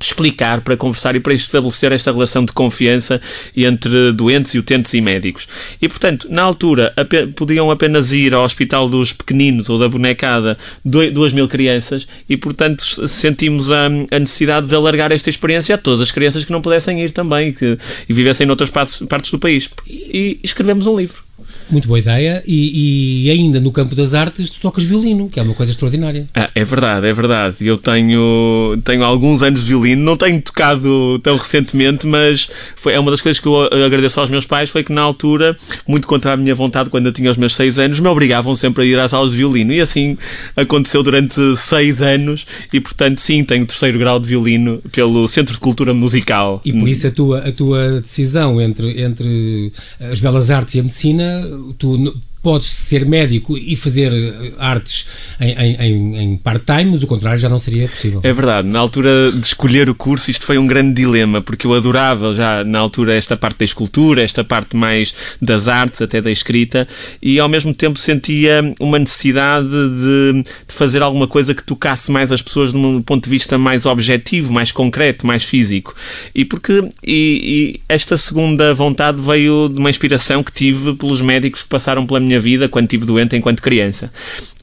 explicar, 0.00 0.60
para 0.60 0.76
conversar 0.76 1.16
e 1.16 1.20
para 1.20 1.34
estabelecer 1.34 1.90
esta 1.92 2.12
relação 2.12 2.44
de 2.44 2.52
confiança 2.52 3.20
entre 3.56 4.12
doentes 4.12 4.54
e 4.54 4.58
utentes 4.58 4.94
e 4.94 5.00
médicos. 5.00 5.48
E, 5.82 5.88
portanto, 5.88 6.28
na 6.30 6.42
altura, 6.42 6.94
podiam 7.34 7.70
apenas 7.70 8.12
ir 8.12 8.32
ao 8.32 8.44
hospital 8.44 8.88
dos 8.88 9.12
pequeninos 9.12 9.68
ou 9.68 9.78
da 9.78 9.88
bonecada 9.88 10.56
duas 10.84 11.32
mil 11.32 11.48
crianças 11.48 12.06
e, 12.28 12.36
portanto, 12.36 12.84
sentimos 13.08 13.72
a, 13.72 13.86
a, 13.86 14.18
necessidade 14.18 14.68
de 14.68 14.74
alargar 14.74 15.10
esta 15.10 15.30
experiência 15.30 15.74
a 15.74 15.78
todas 15.78 16.00
as 16.00 16.12
crianças 16.12 16.44
que 16.44 16.52
não 16.52 16.62
pudessem 16.62 17.02
ir 17.02 17.10
também 17.10 17.52
que, 17.52 17.76
e 18.08 18.12
vivessem 18.12 18.46
noutras 18.46 18.70
partes, 18.70 19.02
partes 19.08 19.30
do 19.30 19.38
país. 19.38 19.68
E 19.88 20.38
escrevemos 20.44 20.86
um 20.86 20.96
livro. 20.96 21.27
Muito 21.70 21.86
boa 21.86 21.98
ideia. 21.98 22.42
E, 22.46 23.26
e, 23.26 23.30
ainda 23.30 23.60
no 23.60 23.70
campo 23.70 23.94
das 23.94 24.14
artes, 24.14 24.50
tu 24.50 24.60
tocas 24.60 24.84
violino, 24.84 25.28
que 25.28 25.38
é 25.38 25.42
uma 25.42 25.54
coisa 25.54 25.72
extraordinária. 25.72 26.26
Ah, 26.34 26.50
é 26.54 26.64
verdade, 26.64 27.06
é 27.06 27.12
verdade. 27.12 27.56
Eu 27.60 27.76
tenho, 27.76 28.78
tenho 28.84 29.04
alguns 29.04 29.42
anos 29.42 29.60
de 29.60 29.66
violino, 29.66 30.02
não 30.02 30.16
tenho 30.16 30.40
tocado 30.40 31.18
tão 31.18 31.36
recentemente, 31.36 32.06
mas 32.06 32.48
foi, 32.76 32.94
é 32.94 33.00
uma 33.00 33.10
das 33.10 33.20
coisas 33.20 33.40
que 33.40 33.46
eu 33.46 33.84
agradeço 33.84 34.20
aos 34.20 34.30
meus 34.30 34.46
pais 34.46 34.70
foi 34.70 34.82
que 34.82 34.92
na 34.92 35.02
altura, 35.02 35.56
muito 35.86 36.08
contra 36.08 36.32
a 36.32 36.36
minha 36.36 36.54
vontade, 36.54 36.90
quando 36.90 37.06
eu 37.06 37.12
tinha 37.12 37.30
os 37.30 37.36
meus 37.36 37.54
seis 37.54 37.78
anos, 37.78 38.00
me 38.00 38.08
obrigavam 38.08 38.56
sempre 38.56 38.84
a 38.84 38.86
ir 38.86 38.98
às 38.98 39.12
aulas 39.12 39.32
de 39.32 39.36
violino. 39.36 39.72
E 39.72 39.80
assim 39.80 40.16
aconteceu 40.56 41.02
durante 41.02 41.56
seis 41.56 42.00
anos. 42.00 42.46
E 42.72 42.80
portanto, 42.80 43.20
sim, 43.20 43.44
tenho 43.44 43.66
terceiro 43.66 43.98
grau 43.98 44.18
de 44.18 44.26
violino 44.26 44.80
pelo 44.90 45.28
Centro 45.28 45.54
de 45.54 45.60
Cultura 45.60 45.92
Musical. 45.92 46.62
E 46.64 46.72
por 46.72 46.88
isso 46.88 47.06
a 47.06 47.10
tua, 47.10 47.38
a 47.40 47.52
tua 47.52 48.00
decisão 48.00 48.60
entre, 48.60 49.02
entre 49.02 49.72
as 50.00 50.20
belas 50.20 50.50
artes 50.50 50.74
e 50.74 50.80
a 50.80 50.82
medicina 50.82 51.57
tu 51.78 52.12
podes 52.42 52.68
ser 52.68 53.06
médico 53.06 53.56
e 53.56 53.76
fazer 53.76 54.12
eh, 54.12 54.52
artes 54.58 55.06
em, 55.40 55.52
em, 55.54 56.16
em 56.18 56.36
part-time, 56.36 56.92
mas 56.92 57.02
o 57.02 57.06
contrário 57.06 57.38
já 57.38 57.48
não 57.48 57.58
seria 57.58 57.88
possível. 57.88 58.20
É 58.22 58.32
verdade. 58.32 58.68
Na 58.68 58.78
altura 58.78 59.30
de 59.32 59.44
escolher 59.44 59.88
o 59.88 59.94
curso, 59.94 60.30
isto 60.30 60.44
foi 60.44 60.58
um 60.58 60.66
grande 60.66 60.94
dilema, 60.94 61.40
porque 61.40 61.66
eu 61.66 61.74
adorava 61.74 62.34
já 62.34 62.64
na 62.64 62.78
altura 62.78 63.14
esta 63.14 63.36
parte 63.36 63.58
da 63.58 63.64
escultura, 63.64 64.22
esta 64.22 64.44
parte 64.44 64.76
mais 64.76 65.14
das 65.40 65.68
artes, 65.68 66.00
até 66.02 66.20
da 66.20 66.30
escrita, 66.30 66.86
e 67.22 67.38
ao 67.38 67.48
mesmo 67.48 67.74
tempo 67.74 67.98
sentia 67.98 68.62
uma 68.80 68.98
necessidade 68.98 69.68
de, 69.68 70.42
de 70.42 70.74
fazer 70.74 71.02
alguma 71.02 71.26
coisa 71.26 71.54
que 71.54 71.62
tocasse 71.62 72.10
mais 72.10 72.32
as 72.32 72.42
pessoas 72.42 72.72
de 72.72 72.78
um 72.78 73.02
ponto 73.02 73.24
de 73.24 73.30
vista 73.30 73.58
mais 73.58 73.86
objetivo, 73.86 74.52
mais 74.52 74.70
concreto, 74.70 75.26
mais 75.26 75.44
físico. 75.44 75.94
E 76.34 76.44
porque 76.44 76.88
e, 77.06 77.78
e 77.78 77.80
esta 77.88 78.16
segunda 78.16 78.74
vontade 78.74 79.20
veio 79.20 79.68
de 79.68 79.78
uma 79.78 79.90
inspiração 79.90 80.42
que 80.42 80.52
tive 80.52 80.94
pelos 80.94 81.20
médicos 81.20 81.62
que 81.62 81.68
passaram 81.68 82.06
pela 82.06 82.20
minha 82.20 82.27
minha 82.28 82.40
vida 82.40 82.68
quando 82.68 82.84
estive 82.84 83.04
doente 83.04 83.34
enquanto 83.36 83.62
criança. 83.62 84.12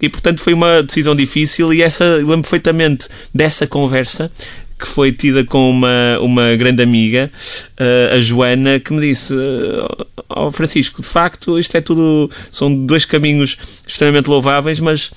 E 0.02 0.08
portanto 0.08 0.40
foi 0.40 0.54
uma 0.54 0.84
decisão 0.84 1.16
difícil 1.16 1.74
e 1.74 1.82
essa 1.82 2.06
lembro 2.16 2.42
perfeitamente 2.42 3.08
dessa 3.34 3.68
conversa 3.68 4.32
que 4.78 4.88
foi 4.88 5.12
tida 5.12 5.44
com 5.44 5.70
uma, 5.70 6.20
uma 6.20 6.56
grande 6.56 6.84
amiga, 6.84 7.32
uh, 7.80 8.16
a 8.16 8.20
Joana, 8.20 8.80
que 8.80 8.94
me 8.94 9.02
disse: 9.02 9.34
oh, 10.30 10.52
Francisco, 10.52 11.02
de 11.02 11.08
facto, 11.08 11.58
isto 11.58 11.76
é 11.78 11.82
tudo. 11.82 12.30
São 12.52 12.86
dois 12.86 13.06
caminhos 13.06 13.58
extremamente 13.88 14.28
louváveis, 14.28 14.80
mas 14.80 15.12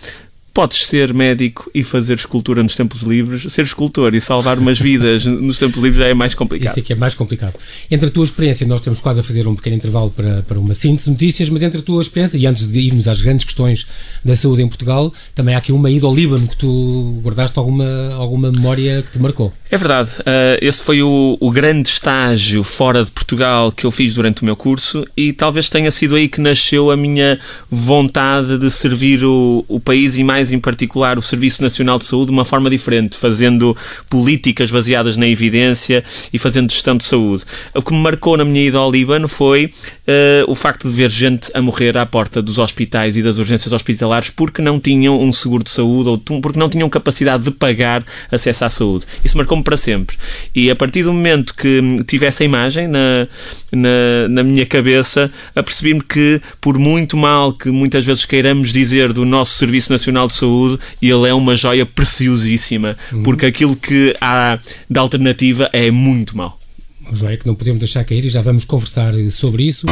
podes 0.59 0.89
ser 0.89 1.15
médico 1.15 1.71
e 1.73 1.85
fazer 1.85 2.15
escultura 2.15 2.65
nos 2.65 2.75
tempos 2.75 3.03
livres, 3.03 3.53
ser 3.53 3.63
escultor 3.63 4.13
e 4.17 4.21
salvar 4.21 4.59
umas 4.59 4.81
vidas 4.81 5.23
nos 5.25 5.57
tempos 5.57 5.81
livres 5.81 5.99
já 5.99 6.09
é 6.09 6.15
mais 6.15 6.35
complicado. 6.35 6.71
Isso 6.73 6.81
é 6.81 6.83
que 6.83 6.93
é 6.93 6.97
mais 6.97 7.15
complicado. 7.15 7.55
Entre 7.89 8.09
a 8.09 8.11
tua 8.11 8.25
experiência, 8.25 8.67
nós 8.67 8.81
temos 8.81 8.99
quase 8.99 9.21
a 9.21 9.23
fazer 9.23 9.47
um 9.47 9.55
pequeno 9.55 9.77
intervalo 9.77 10.11
para, 10.11 10.43
para 10.43 10.59
uma 10.59 10.75
síntese 10.75 11.05
de 11.05 11.11
notícias, 11.13 11.49
mas 11.49 11.63
entre 11.63 11.79
a 11.79 11.83
tua 11.85 12.03
experiência, 12.03 12.37
e 12.37 12.45
antes 12.45 12.67
de 12.67 12.81
irmos 12.81 13.07
às 13.07 13.21
grandes 13.21 13.45
questões 13.45 13.87
da 14.25 14.35
saúde 14.35 14.61
em 14.61 14.67
Portugal, 14.67 15.15
também 15.33 15.55
há 15.55 15.59
aqui 15.59 15.71
uma 15.71 15.89
ida 15.89 16.07
ao 16.07 16.13
Líbano 16.13 16.49
que 16.49 16.57
tu 16.57 17.21
guardaste 17.23 17.57
alguma, 17.57 18.15
alguma 18.15 18.51
memória 18.51 19.01
que 19.03 19.13
te 19.13 19.21
marcou. 19.21 19.53
É 19.71 19.77
verdade. 19.77 20.11
Uh, 20.21 20.59
esse 20.61 20.83
foi 20.83 21.03
o, 21.03 21.37
o 21.39 21.53
grande 21.53 21.89
estágio 21.89 22.65
fora 22.65 23.05
de 23.05 23.13
Portugal 23.13 23.71
que 23.71 23.87
eu 23.87 23.93
fiz 23.93 24.13
durante 24.13 24.43
o 24.43 24.45
meu 24.45 24.57
curso 24.57 25.07
e 25.17 25.33
talvez 25.33 25.69
tenha 25.69 25.93
sido 25.93 26.17
aí 26.17 26.27
que 26.27 26.41
nasceu 26.41 26.91
a 26.91 26.97
minha 26.97 27.39
vontade 27.71 28.59
de 28.59 28.69
servir 28.73 29.23
o, 29.23 29.65
o 29.69 29.79
país 29.79 30.17
e 30.17 30.25
mais 30.25 30.48
em 30.53 30.59
particular 30.59 31.19
o 31.19 31.23
Serviço 31.23 31.63
Nacional 31.63 31.99
de 31.99 32.05
Saúde 32.05 32.27
de 32.27 32.33
uma 32.33 32.45
forma 32.45 32.71
diferente, 32.71 33.17
fazendo 33.17 33.77
políticas 34.09 34.71
baseadas 34.71 35.17
na 35.17 35.27
evidência 35.27 36.05
e 36.33 36.39
fazendo 36.39 36.71
gestão 36.71 36.97
de 36.97 37.05
saúde. 37.05 37.45
O 37.75 37.83
que 37.83 37.93
me 37.93 38.01
marcou 38.01 38.37
na 38.37 38.45
minha 38.45 38.67
ida 38.67 38.79
ao 38.79 38.91
Líbano 38.91 39.29
foi 39.29 39.67
uh, 39.67 40.51
o 40.51 40.55
facto 40.55 40.89
de 40.89 40.95
ver 40.95 41.11
gente 41.11 41.51
a 41.55 41.61
morrer 41.61 41.97
à 41.97 42.07
porta 42.07 42.43
dos 42.43 42.59
hospitais 42.59 43.17
e 43.17 43.23
das 43.23 43.39
urgências 43.39 43.73
hospitalares 43.73 44.31
porque 44.31 44.63
não 44.63 44.79
tinham 44.79 45.21
um 45.21 45.33
seguro 45.33 45.65
de 45.65 45.71
saúde 45.71 46.09
ou 46.09 46.19
porque 46.19 46.59
não 46.59 46.69
tinham 46.69 46.89
capacidade 46.89 47.45
de 47.45 47.51
pagar 47.51 48.05
acesso 48.31 48.65
à 48.65 48.71
saúde. 48.71 49.07
Isso 49.25 49.37
marcou-me 49.37 49.63
para 49.63 49.77
sempre. 49.77 50.17
E 50.55 50.71
a 50.71 50.77
partir 50.77 51.03
do 51.03 51.13
momento 51.13 51.55
que 51.55 51.81
tive 52.07 52.27
essa 52.27 52.45
imagem 52.45 52.89
na, 52.89 53.27
na, 53.73 54.29
na 54.29 54.43
minha 54.43 54.67
cabeça, 54.67 55.31
apercebi-me 55.55 56.03
que, 56.03 56.41
por 56.61 56.79
muito 56.79 57.17
mal 57.17 57.53
que 57.53 57.71
muitas 57.71 58.05
vezes 58.05 58.25
queiramos 58.25 58.73
dizer 58.73 59.13
do 59.13 59.25
nosso 59.25 59.55
Serviço 59.55 59.93
Nacional 59.93 60.29
de 60.29 60.35
Saúde, 60.39 60.79
ele 61.01 61.29
é 61.29 61.35
uma 61.35 61.57
joia 61.57 61.85
preciosíssima, 61.85 62.97
uhum. 63.13 63.23
porque 63.23 63.47
aquilo 63.47 63.77
que 63.77 64.17
há 64.21 64.59
de 64.89 64.99
alternativa 64.99 65.69
é 65.73 65.91
muito 65.91 66.37
mal. 66.37 66.59
Uma 67.03 67.17
joia 67.17 67.37
que 67.37 67.47
não 67.47 67.55
podemos 67.55 67.81
deixar 67.81 68.05
cair 68.05 68.25
e 68.25 68.29
já 68.29 68.43
vamos 68.43 68.65
conversar 68.65 69.13
sobre 69.31 69.65
isso. 69.65 69.87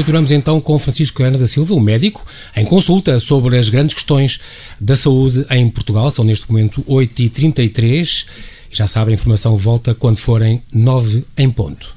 Continuamos 0.00 0.30
então 0.30 0.60
com 0.60 0.78
Francisco 0.78 1.22
Ana 1.22 1.36
da 1.36 1.46
Silva, 1.46 1.74
o 1.74 1.80
médico, 1.80 2.24
em 2.56 2.64
consulta 2.64 3.20
sobre 3.20 3.58
as 3.58 3.68
grandes 3.68 3.94
questões 3.94 4.40
da 4.80 4.96
saúde 4.96 5.44
em 5.50 5.68
Portugal. 5.68 6.10
São 6.10 6.24
neste 6.24 6.50
momento 6.50 6.82
8h33. 6.88 8.24
Já 8.70 8.86
sabe, 8.86 9.10
a 9.10 9.14
informação 9.14 9.56
volta 9.56 9.94
quando 9.94 10.18
forem 10.18 10.62
9 10.72 11.24
em 11.36 11.50
ponto. 11.50 11.94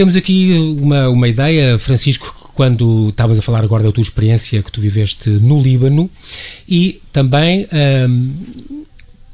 Temos 0.00 0.16
aqui 0.16 0.54
uma, 0.80 1.10
uma 1.10 1.28
ideia, 1.28 1.78
Francisco, 1.78 2.52
quando 2.54 3.10
estavas 3.10 3.38
a 3.38 3.42
falar 3.42 3.62
agora 3.62 3.82
da 3.82 3.92
tua 3.92 4.00
experiência 4.00 4.62
que 4.62 4.72
tu 4.72 4.80
viveste 4.80 5.28
no 5.28 5.60
Líbano 5.60 6.08
e 6.66 7.02
também 7.12 7.68
hum, 8.08 8.79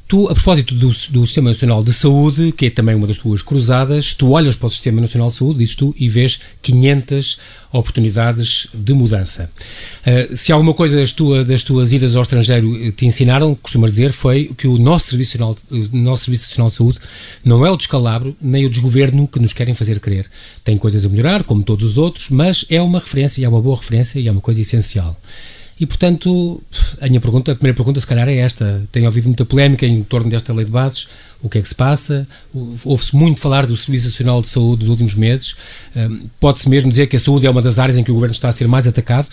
Tu, 0.08 0.28
a 0.28 0.34
propósito 0.34 0.72
do, 0.72 0.86
do, 0.86 1.26
Sistema 1.26 1.50
Nacional 1.50 1.82
de 1.82 1.92
Saúde, 1.92 2.52
que 2.52 2.66
é 2.66 2.70
também 2.70 2.94
uma 2.94 3.08
das 3.08 3.18
tuas 3.18 3.42
cruzadas, 3.42 4.14
tu 4.14 4.30
olhas 4.30 4.54
para 4.54 4.68
o 4.68 4.70
Sistema 4.70 5.00
Nacional 5.00 5.30
de 5.30 5.34
Saúde, 5.34 5.58
dizes 5.58 5.74
tu, 5.74 5.92
e 5.98 6.08
vês 6.08 6.38
500 6.62 7.40
oportunidades 7.72 8.68
de 8.72 8.92
mudança. 8.92 9.50
Uh, 10.06 10.36
se 10.36 10.52
alguma 10.52 10.72
coisa 10.72 10.96
das, 10.96 11.12
tua, 11.12 11.44
das 11.44 11.64
tuas 11.64 11.92
idas 11.92 12.14
ao 12.14 12.22
estrangeiro 12.22 12.92
te 12.92 13.04
ensinaram, 13.04 13.52
costumas 13.56 13.90
dizer, 13.90 14.12
foi 14.12 14.52
que 14.56 14.68
o 14.68 14.78
nosso 14.78 15.08
Serviço 15.08 15.38
Nacional, 15.38 15.56
o 15.72 15.96
nosso 15.96 16.24
Serviço 16.26 16.50
Nacional 16.50 16.68
de 16.68 16.74
Saúde 16.74 16.98
não 17.44 17.66
é 17.66 17.70
o 17.70 17.76
descalabro, 17.76 18.36
nem 18.40 18.64
o 18.64 18.70
desgoverno 18.70 19.26
que 19.26 19.40
nos 19.40 19.52
querem 19.52 19.74
fazer 19.74 19.98
crer. 19.98 20.30
Tem 20.62 20.78
coisas 20.78 21.04
a 21.04 21.08
melhorar, 21.08 21.42
como 21.42 21.64
todos 21.64 21.84
os 21.84 21.98
outros, 21.98 22.30
mas 22.30 22.64
é 22.70 22.80
uma 22.80 23.00
referência, 23.00 23.44
é 23.44 23.48
uma 23.48 23.60
boa 23.60 23.76
referência, 23.76 24.20
e 24.20 24.28
é 24.28 24.30
uma 24.30 24.40
coisa 24.40 24.60
essencial. 24.60 25.16
E, 25.78 25.84
portanto, 25.84 26.62
a 27.00 27.06
minha 27.06 27.20
pergunta, 27.20 27.52
a 27.52 27.54
primeira 27.54 27.76
pergunta, 27.76 28.00
se 28.00 28.06
calhar, 28.06 28.26
é 28.28 28.36
esta. 28.36 28.82
Tenho 28.90 29.04
ouvido 29.04 29.26
muita 29.26 29.44
polémica 29.44 29.86
em 29.86 30.02
torno 30.02 30.30
desta 30.30 30.52
lei 30.52 30.64
de 30.64 30.70
bases. 30.70 31.06
O 31.42 31.50
que 31.50 31.58
é 31.58 31.62
que 31.62 31.68
se 31.68 31.74
passa? 31.74 32.26
Ouve-se 32.82 33.14
muito 33.14 33.40
falar 33.40 33.66
do 33.66 33.76
Serviço 33.76 34.06
Nacional 34.06 34.40
de 34.40 34.48
Saúde 34.48 34.84
nos 34.84 34.90
últimos 34.90 35.14
meses. 35.14 35.54
Pode-se 36.40 36.66
mesmo 36.68 36.88
dizer 36.88 37.06
que 37.08 37.16
a 37.16 37.18
saúde 37.18 37.46
é 37.46 37.50
uma 37.50 37.60
das 37.60 37.78
áreas 37.78 37.98
em 37.98 38.02
que 38.02 38.10
o 38.10 38.14
governo 38.14 38.32
está 38.32 38.48
a 38.48 38.52
ser 38.52 38.66
mais 38.66 38.86
atacado. 38.86 39.28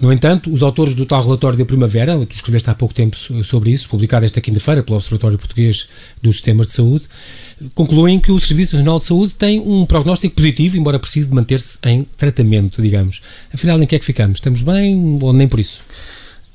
No 0.00 0.12
entanto, 0.12 0.52
os 0.52 0.64
autores 0.64 0.94
do 0.94 1.06
tal 1.06 1.22
relatório 1.22 1.56
da 1.56 1.64
Primavera, 1.64 2.18
tu 2.26 2.34
escreveste 2.34 2.68
há 2.68 2.74
pouco 2.74 2.92
tempo 2.92 3.16
sobre 3.44 3.70
isso, 3.70 3.88
publicado 3.88 4.24
esta 4.24 4.40
quinta-feira 4.40 4.82
pelo 4.82 4.96
Observatório 4.96 5.38
Português 5.38 5.86
dos 6.20 6.36
Sistemas 6.36 6.66
de 6.66 6.72
Saúde, 6.72 7.04
concluem 7.74 8.18
que 8.18 8.32
o 8.32 8.40
Serviço 8.40 8.76
Nacional 8.76 8.98
de 8.98 9.04
Saúde 9.04 9.34
tem 9.34 9.60
um 9.60 9.86
prognóstico 9.86 10.34
positivo, 10.34 10.76
embora 10.76 10.98
precise 10.98 11.28
de 11.28 11.34
manter-se 11.34 11.78
em 11.86 12.06
tratamento, 12.16 12.82
digamos. 12.82 13.22
Afinal, 13.52 13.82
em 13.82 13.86
que 13.86 13.96
é 13.96 13.98
que 13.98 14.04
ficamos? 14.04 14.36
Estamos 14.36 14.62
bem 14.62 15.18
ou 15.20 15.32
nem 15.32 15.48
por 15.48 15.60
isso? 15.60 15.82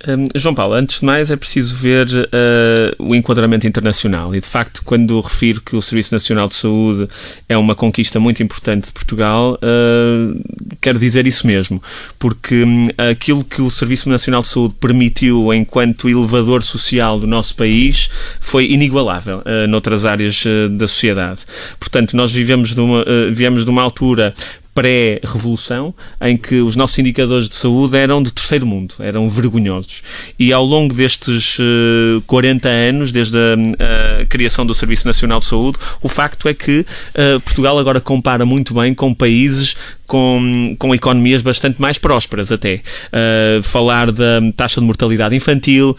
Um, 0.07 0.27
João 0.33 0.55
Paulo, 0.55 0.75
antes 0.75 1.01
de 1.01 1.05
mais 1.05 1.29
é 1.29 1.35
preciso 1.35 1.75
ver 1.75 2.07
uh, 2.07 3.03
o 3.03 3.13
enquadramento 3.13 3.67
internacional 3.67 4.33
e 4.33 4.39
de 4.39 4.47
facto 4.47 4.81
quando 4.85 5.19
refiro 5.19 5.59
que 5.59 5.75
o 5.75 5.81
Serviço 5.81 6.13
Nacional 6.13 6.47
de 6.47 6.55
Saúde 6.55 7.09
é 7.49 7.57
uma 7.57 7.75
conquista 7.75 8.17
muito 8.17 8.41
importante 8.41 8.85
de 8.85 8.91
Portugal, 8.93 9.55
uh, 9.55 10.41
quero 10.79 10.97
dizer 10.97 11.27
isso 11.27 11.45
mesmo, 11.45 11.83
porque 12.17 12.63
um, 12.63 12.87
aquilo 13.11 13.43
que 13.43 13.61
o 13.61 13.69
Serviço 13.69 14.09
Nacional 14.09 14.41
de 14.41 14.47
Saúde 14.47 14.75
permitiu 14.79 15.53
enquanto 15.53 16.07
elevador 16.07 16.63
social 16.63 17.19
do 17.19 17.27
nosso 17.27 17.53
país 17.55 18.09
foi 18.39 18.71
inigualável 18.71 19.39
uh, 19.39 19.67
noutras 19.67 20.05
áreas 20.05 20.45
uh, 20.45 20.69
da 20.69 20.87
sociedade. 20.87 21.41
Portanto, 21.77 22.15
nós 22.15 22.31
vivemos 22.31 22.73
de 22.73 22.79
uma, 22.79 23.01
uh, 23.01 23.05
viemos 23.31 23.65
de 23.65 23.69
uma 23.69 23.81
altura 23.81 24.33
pré-revolução, 24.73 25.93
em 26.21 26.37
que 26.37 26.61
os 26.61 26.75
nossos 26.75 26.97
indicadores 26.99 27.49
de 27.49 27.55
saúde 27.55 27.97
eram 27.97 28.23
de 28.23 28.31
terceiro 28.31 28.65
mundo, 28.65 28.95
eram 28.99 29.29
vergonhosos. 29.29 30.01
E 30.37 30.53
ao 30.53 30.63
longo 30.63 30.93
destes 30.93 31.57
uh, 31.59 32.21
40 32.27 32.69
anos, 32.69 33.11
desde 33.11 33.37
a, 33.37 34.21
a, 34.21 34.25
criação 34.25 34.65
do 34.65 34.73
Serviço 34.73 35.05
Nacional 35.05 35.39
de 35.39 35.47
Saúde, 35.47 35.77
o 36.01 36.07
facto 36.07 36.47
é 36.47 36.53
que 36.53 36.79
uh, 36.79 37.39
Portugal 37.41 37.77
agora 37.77 37.99
compara 37.99 38.45
muito 38.45 38.73
bem 38.73 38.93
com 38.93 39.13
países 39.13 39.75
com, 40.07 40.75
com 40.79 40.93
economias 40.95 41.41
bastante 41.41 41.79
mais 41.81 41.97
prósperas 41.97 42.51
até. 42.51 42.81
Uh, 43.11 43.61
falar 43.61 44.11
da 44.11 44.41
taxa 44.55 44.81
de 44.81 44.87
mortalidade 44.87 45.35
infantil, 45.35 45.95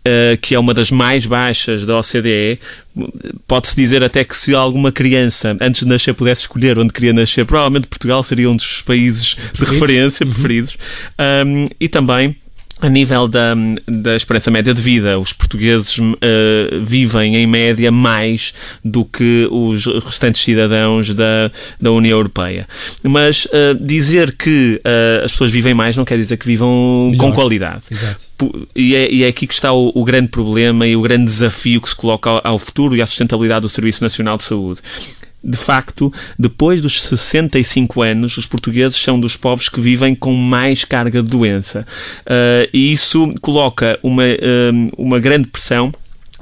Uh, 0.00 0.34
que 0.40 0.54
é 0.54 0.58
uma 0.58 0.72
das 0.72 0.90
mais 0.90 1.26
baixas 1.26 1.84
da 1.84 1.98
OCDE, 1.98 2.58
pode-se 3.46 3.76
dizer 3.76 4.02
até 4.02 4.24
que 4.24 4.34
se 4.34 4.54
alguma 4.54 4.90
criança 4.90 5.54
antes 5.60 5.82
de 5.82 5.88
nascer 5.88 6.14
pudesse 6.14 6.42
escolher 6.42 6.78
onde 6.78 6.90
queria 6.90 7.12
nascer, 7.12 7.44
provavelmente 7.44 7.86
Portugal 7.86 8.22
seria 8.22 8.48
um 8.48 8.56
dos 8.56 8.80
países 8.80 9.36
de 9.52 9.62
referência 9.62 10.24
uhum. 10.24 10.32
preferidos. 10.32 10.78
Um, 11.46 11.68
e 11.78 11.86
também 11.86 12.34
a 12.80 12.88
nível 12.88 13.28
da, 13.28 13.54
da 13.86 14.16
esperança 14.16 14.50
média 14.50 14.72
de 14.72 14.80
vida, 14.80 15.18
os 15.18 15.32
portugueses 15.32 15.98
uh, 15.98 16.14
vivem 16.82 17.36
em 17.36 17.46
média 17.46 17.90
mais 17.90 18.54
do 18.84 19.04
que 19.04 19.48
os 19.50 19.86
restantes 20.04 20.42
cidadãos 20.42 21.12
da, 21.14 21.50
da 21.80 21.90
União 21.90 22.16
Europeia. 22.16 22.66
Mas 23.02 23.44
uh, 23.46 23.74
dizer 23.80 24.34
que 24.36 24.80
uh, 24.84 25.24
as 25.24 25.32
pessoas 25.32 25.52
vivem 25.52 25.74
mais 25.74 25.96
não 25.96 26.04
quer 26.04 26.16
dizer 26.16 26.36
que 26.36 26.46
vivam 26.46 27.10
Melhor. 27.10 27.26
com 27.26 27.32
qualidade. 27.32 27.82
Exato. 27.90 28.30
E 28.74 28.94
é, 28.94 29.12
e 29.12 29.24
é, 29.24 29.28
aqui 29.28 29.46
que 29.46 29.52
está 29.52 29.70
o, 29.72 29.92
o, 29.94 30.02
grande 30.02 30.28
problema 30.28 30.86
e 30.86 30.96
o 30.96 31.02
grande 31.02 31.26
desafio 31.26 31.78
que 31.78 31.88
se 31.90 31.94
coloca 31.94 32.30
ao, 32.30 32.40
ao 32.42 32.58
futuro 32.58 32.96
e 32.96 33.02
à 33.02 33.06
sustentabilidade 33.06 33.60
do 33.62 33.68
Serviço 33.68 34.02
Nacional 34.02 34.38
de 34.38 34.44
Saúde 34.44 34.80
de 35.42 35.56
facto, 35.56 36.12
depois 36.38 36.82
dos 36.82 37.00
65 37.02 38.02
anos, 38.02 38.36
os 38.36 38.46
portugueses 38.46 39.00
são 39.00 39.18
dos 39.18 39.36
povos 39.36 39.68
que 39.68 39.80
vivem 39.80 40.14
com 40.14 40.34
mais 40.34 40.84
carga 40.84 41.22
de 41.22 41.28
doença. 41.28 41.86
Uh, 42.22 42.68
e 42.72 42.92
isso 42.92 43.34
coloca 43.40 43.98
uma, 44.02 44.24
uh, 44.24 44.92
uma 44.98 45.18
grande 45.18 45.48
pressão 45.48 45.92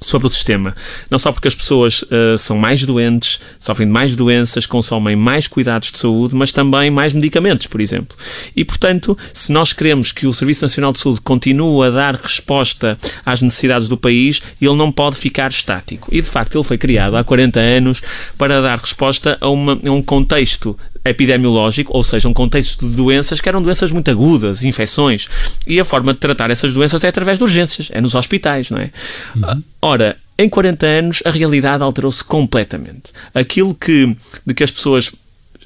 sobre 0.00 0.26
o 0.26 0.30
sistema. 0.30 0.74
Não 1.10 1.18
só 1.18 1.32
porque 1.32 1.48
as 1.48 1.54
pessoas 1.54 2.02
uh, 2.02 2.38
são 2.38 2.56
mais 2.56 2.84
doentes, 2.84 3.40
sofrem 3.58 3.86
de 3.86 3.92
mais 3.92 4.14
doenças, 4.16 4.66
consomem 4.66 5.16
mais 5.16 5.48
cuidados 5.48 5.90
de 5.90 5.98
saúde, 5.98 6.34
mas 6.34 6.52
também 6.52 6.90
mais 6.90 7.12
medicamentos, 7.12 7.66
por 7.66 7.80
exemplo. 7.80 8.16
E, 8.54 8.64
portanto, 8.64 9.16
se 9.32 9.52
nós 9.52 9.72
queremos 9.72 10.12
que 10.12 10.26
o 10.26 10.32
Serviço 10.32 10.62
Nacional 10.62 10.92
de 10.92 11.00
Saúde 11.00 11.20
continue 11.20 11.86
a 11.86 11.90
dar 11.90 12.14
resposta 12.14 12.98
às 13.24 13.42
necessidades 13.42 13.88
do 13.88 13.96
país, 13.96 14.40
ele 14.60 14.74
não 14.74 14.92
pode 14.92 15.16
ficar 15.16 15.50
estático. 15.50 16.08
E, 16.12 16.20
de 16.20 16.28
facto, 16.28 16.56
ele 16.56 16.64
foi 16.64 16.78
criado 16.78 17.16
há 17.16 17.24
40 17.24 17.58
anos 17.58 18.02
para 18.36 18.60
dar 18.60 18.78
resposta 18.78 19.36
a, 19.40 19.48
uma, 19.48 19.78
a 19.84 19.90
um 19.90 20.02
contexto 20.02 20.76
epidemiológico, 21.10 21.96
ou 21.96 22.02
seja, 22.04 22.28
um 22.28 22.34
contexto 22.34 22.88
de 22.88 22.94
doenças 22.94 23.40
que 23.40 23.48
eram 23.48 23.62
doenças 23.62 23.90
muito 23.90 24.10
agudas, 24.10 24.62
infecções. 24.62 25.28
E 25.66 25.78
a 25.78 25.84
forma 25.84 26.12
de 26.12 26.18
tratar 26.18 26.50
essas 26.50 26.74
doenças 26.74 27.04
é 27.04 27.08
através 27.08 27.38
de 27.38 27.44
urgências, 27.44 27.88
é 27.92 28.00
nos 28.00 28.14
hospitais, 28.14 28.70
não 28.70 28.78
é? 28.78 28.90
Uhum. 29.36 29.62
Ora, 29.80 30.16
em 30.36 30.48
40 30.48 30.86
anos 30.86 31.22
a 31.24 31.30
realidade 31.30 31.82
alterou-se 31.82 32.22
completamente. 32.22 33.12
Aquilo 33.34 33.74
que, 33.74 34.16
de 34.46 34.54
que 34.54 34.64
as 34.64 34.70
pessoas 34.70 35.12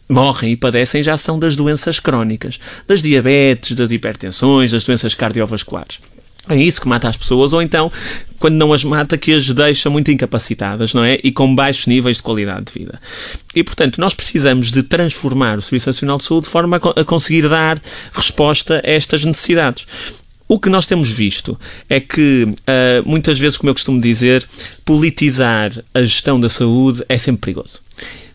morrem 0.08 0.52
e 0.52 0.56
padecem 0.56 1.02
já 1.02 1.16
são 1.16 1.38
das 1.38 1.56
doenças 1.56 1.99
crónicas, 1.99 2.58
das 2.87 3.02
diabetes, 3.02 3.75
das 3.76 3.90
hipertensões, 3.90 4.70
das 4.70 4.84
doenças 4.84 5.14
cardiovasculares. 5.14 5.99
É 6.49 6.56
isso 6.56 6.80
que 6.80 6.88
mata 6.88 7.08
as 7.08 7.16
pessoas, 7.16 7.52
ou 7.52 7.62
então, 7.62 7.90
quando 8.38 8.54
não 8.54 8.72
as 8.72 8.82
mata, 8.82 9.16
que 9.16 9.32
as 9.32 9.49
deixa 9.50 9.88
muito 9.88 10.11
incapacitadas, 10.11 10.92
não 10.92 11.04
é? 11.04 11.18
E 11.22 11.30
com 11.30 11.54
baixos 11.54 11.87
níveis 11.87 12.16
de 12.16 12.22
qualidade 12.25 12.64
de 12.66 12.72
vida. 12.72 13.00
E, 13.54 13.62
portanto, 13.62 14.00
nós 14.00 14.12
precisamos 14.12 14.72
de 14.72 14.82
transformar 14.82 15.58
o 15.58 15.62
Serviço 15.62 15.88
Nacional 15.88 16.18
de 16.18 16.25
Saúde 16.25 16.46
de 16.46 16.50
forma 16.50 16.80
a 16.96 17.04
conseguir 17.04 17.49
dar 17.49 17.80
resposta 18.12 18.82
a 18.84 18.90
estas 18.90 19.25
necessidades. 19.25 19.87
O 20.49 20.58
que 20.58 20.68
nós 20.68 20.84
temos 20.84 21.08
visto 21.08 21.58
é 21.88 22.00
que, 22.00 22.42
uh, 22.44 23.08
muitas 23.08 23.38
vezes, 23.38 23.56
como 23.56 23.70
eu 23.70 23.75
costumo 23.75 24.00
dizer, 24.00 24.44
politizar 24.84 25.72
a 25.94 26.00
gestão 26.00 26.40
da 26.40 26.49
saúde 26.49 27.04
é 27.08 27.16
sempre 27.16 27.52
perigoso 27.52 27.80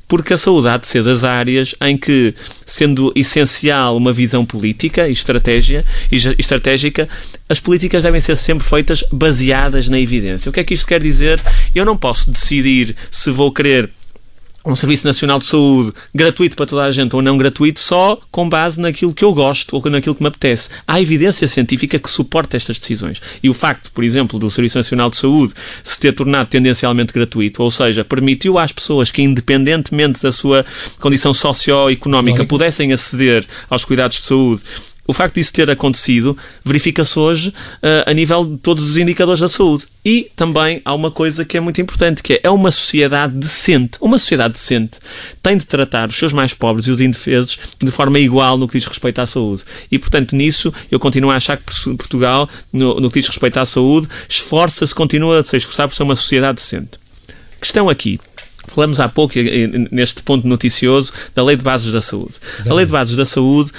porque 0.08 0.34
a 0.34 0.38
saúde 0.38 0.68
há 0.68 0.78
de 0.78 0.88
ser 0.88 1.04
das 1.04 1.24
áreas 1.24 1.76
em 1.82 1.98
que, 1.98 2.34
sendo 2.66 3.12
essencial 3.16 3.98
uma 3.98 4.14
visão 4.14 4.46
política 4.46 5.08
e 5.08 5.12
estratégia, 5.12 5.86
e 6.12 6.16
estratégica, 6.40 7.10
as 7.50 7.60
políticas 7.60 8.04
devem 8.04 8.22
ser 8.22 8.38
sempre 8.38 8.68
feitas 8.68 9.04
baseadas 9.12 9.90
na 9.90 10.00
evidência. 10.00 10.50
O 10.50 10.54
que 10.54 10.60
é 10.60 10.64
que 10.64 10.74
isto 10.74 10.88
quer 10.88 11.02
dizer? 11.02 11.42
Eu 11.76 11.86
não 11.86 11.98
posso 11.98 12.32
decidir 12.32 12.96
se 13.12 13.30
vou 13.32 13.52
querer 13.52 13.90
um 14.68 14.76
Serviço 14.76 15.08
Nacional 15.08 15.40
de 15.40 15.46
Saúde 15.46 15.94
gratuito 16.14 16.56
para 16.56 16.66
toda 16.66 16.84
a 16.84 16.92
gente 16.92 17.16
ou 17.16 17.22
não 17.22 17.38
gratuito 17.38 17.80
só 17.80 18.20
com 18.30 18.50
base 18.50 18.80
naquilo 18.80 19.14
que 19.14 19.24
eu 19.24 19.34
gosto 19.34 19.76
ou 19.76 19.90
naquilo 19.90 20.14
que 20.14 20.22
me 20.22 20.28
apetece. 20.28 20.70
Há 20.86 21.02
evidência 21.02 21.48
científica 21.48 21.98
que 21.98 22.10
suporta 22.10 22.58
estas 22.58 22.78
decisões. 22.78 23.22
E 23.42 23.50
o 23.50 23.54
facto, 23.54 23.92
por 23.92 24.04
exemplo, 24.04 24.38
do 24.38 24.50
Serviço 24.50 24.78
Nacional 24.78 25.10
de 25.10 25.16
Saúde 25.16 25.54
se 25.82 25.98
ter 26.00 26.12
tornado 26.12 26.50
tendencialmente 26.50 27.14
gratuito, 27.14 27.64
ou 27.64 27.72
seja, 27.72 28.04
permitiu 28.04 28.60
às 28.60 28.74
pessoas 28.74 29.10
que, 29.10 29.22
independentemente 29.22 30.22
da 30.22 30.32
sua 30.34 30.66
condição 31.00 31.34
socioeconómica, 31.34 32.46
pudessem 32.46 32.92
aceder 32.92 33.46
aos 33.70 33.86
cuidados 33.86 34.18
de 34.18 34.24
saúde 34.24 34.62
o 35.08 35.14
facto 35.14 35.36
disso 35.36 35.54
ter 35.54 35.70
acontecido 35.70 36.38
verifica-se 36.64 37.18
hoje 37.18 37.50
uh, 37.50 38.10
a 38.10 38.14
nível 38.14 38.46
de 38.46 38.58
todos 38.58 38.84
os 38.90 38.98
indicadores 38.98 39.40
da 39.40 39.48
saúde. 39.48 39.86
E 40.04 40.30
também 40.36 40.82
há 40.86 40.94
uma 40.94 41.10
coisa 41.10 41.46
que 41.46 41.58
é 41.58 41.60
muito 41.60 41.82
importante, 41.82 42.22
que 42.22 42.34
é, 42.34 42.42
é 42.44 42.50
uma 42.50 42.72
sociedade 42.72 43.34
decente. 43.34 43.98
Uma 44.02 44.20
sociedade 44.20 44.54
decente 44.54 45.00
tem 45.42 45.58
de 45.58 45.66
tratar 45.66 46.10
os 46.10 46.16
seus 46.16 46.34
mais 46.34 46.54
pobres 46.54 46.88
e 46.88 46.92
os 46.92 47.02
indefesos 47.02 47.58
de 47.82 47.92
forma 47.92 48.20
igual 48.20 48.58
no 48.58 48.68
que 48.68 48.78
diz 48.78 48.88
respeito 48.88 49.20
à 49.20 49.26
saúde. 49.26 49.64
E, 49.92 49.98
portanto, 49.98 50.36
nisso 50.36 50.74
eu 50.92 51.00
continuo 51.00 51.32
a 51.32 51.36
achar 51.36 51.58
que 51.58 51.74
Portugal, 51.96 52.50
no, 52.72 53.00
no 53.00 53.10
que 53.10 53.20
diz 53.20 53.30
respeito 53.30 53.58
à 53.58 53.66
saúde, 53.66 54.08
esforça-se, 54.28 54.94
continua 54.94 55.40
a 55.40 55.44
se 55.44 55.58
esforçar 55.58 55.88
por 55.88 55.96
ser 55.96 56.04
uma 56.04 56.16
sociedade 56.16 56.56
decente. 56.56 57.00
Questão 57.60 57.90
aqui. 57.90 58.20
Falamos 58.68 59.00
há 59.00 59.08
pouco, 59.08 59.34
neste 59.92 60.22
ponto 60.22 60.48
noticioso, 60.48 61.14
da 61.34 61.44
Lei 61.44 61.56
de 61.56 61.64
Bases 61.64 61.94
da 61.94 62.02
Saúde. 62.02 62.36
Exatamente. 62.42 62.70
A 62.70 62.74
Lei 62.74 62.86
de 62.86 62.92
Bases 62.92 63.16
da 63.16 63.26
Saúde 63.26 63.72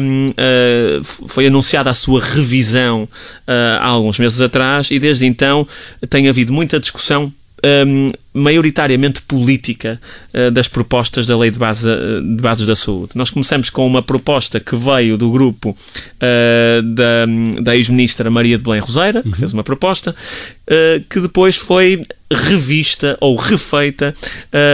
um, 0.00 0.26
uh, 0.26 0.30
ah, 0.36 1.26
foi 1.26 1.46
anunciada 1.46 1.90
a 1.90 1.94
sua 1.94 2.20
revisão 2.20 3.04
uh, 3.04 3.80
há 3.80 3.86
alguns 3.86 4.18
meses 4.18 4.40
atrás 4.40 4.90
e 4.90 4.98
desde 4.98 5.26
então 5.26 5.66
tem 6.08 6.28
havido 6.28 6.52
muita 6.52 6.78
discussão 6.78 7.32
um, 7.64 8.08
maioritariamente 8.34 9.22
política 9.22 10.00
uh, 10.34 10.50
das 10.50 10.68
propostas 10.68 11.26
da 11.26 11.36
Lei 11.36 11.50
de, 11.50 11.58
base, 11.58 11.86
de, 11.86 12.42
Bases 12.42 12.66
da 12.66 12.76
Saúde. 12.76 13.12
Nós 13.14 13.30
começamos 13.30 13.70
com 13.70 13.86
uma 13.86 14.02
proposta 14.02 14.60
que 14.60 14.76
veio 14.76 15.16
do 15.16 15.30
grupo 15.30 15.70
uh, 15.70 16.82
da, 16.82 17.26
da 17.62 17.76
ex-ministra 17.76 18.30
Maria 18.30 18.58
de 18.58 18.64
Belém 18.64 18.80
Roseira, 18.80 19.22
que 19.22 19.28
uhum. 19.28 19.34
fez 19.34 19.52
uma 19.52 19.64
proposta, 19.64 20.10
uh, 20.10 21.04
que 21.08 21.20
depois 21.20 21.56
foi 21.56 22.02
revista 22.28 23.16
ou 23.20 23.36
refeita 23.36 24.12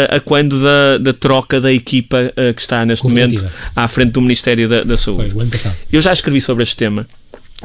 a 0.09 0.19
quando 0.21 0.59
da, 0.63 0.97
da, 0.97 1.13
troca 1.13 1.61
da 1.61 1.71
equipa 1.71 2.33
que 2.57 2.63
está 2.63 2.87
neste 2.87 3.07
momento 3.07 3.47
à 3.77 3.87
frente 3.87 4.13
do 4.13 4.23
Ministério 4.23 4.67
da, 4.67 4.85
da 4.85 4.97
Saúde. 4.97 5.33
Foi 5.33 5.39
o 5.39 5.43
ano 5.43 5.51
passado. 5.51 5.77
Eu 5.93 6.01
já 6.01 6.15
escrevi 6.15 6.41
sobre 6.41 6.63
este 6.63 6.77
tema 6.77 7.07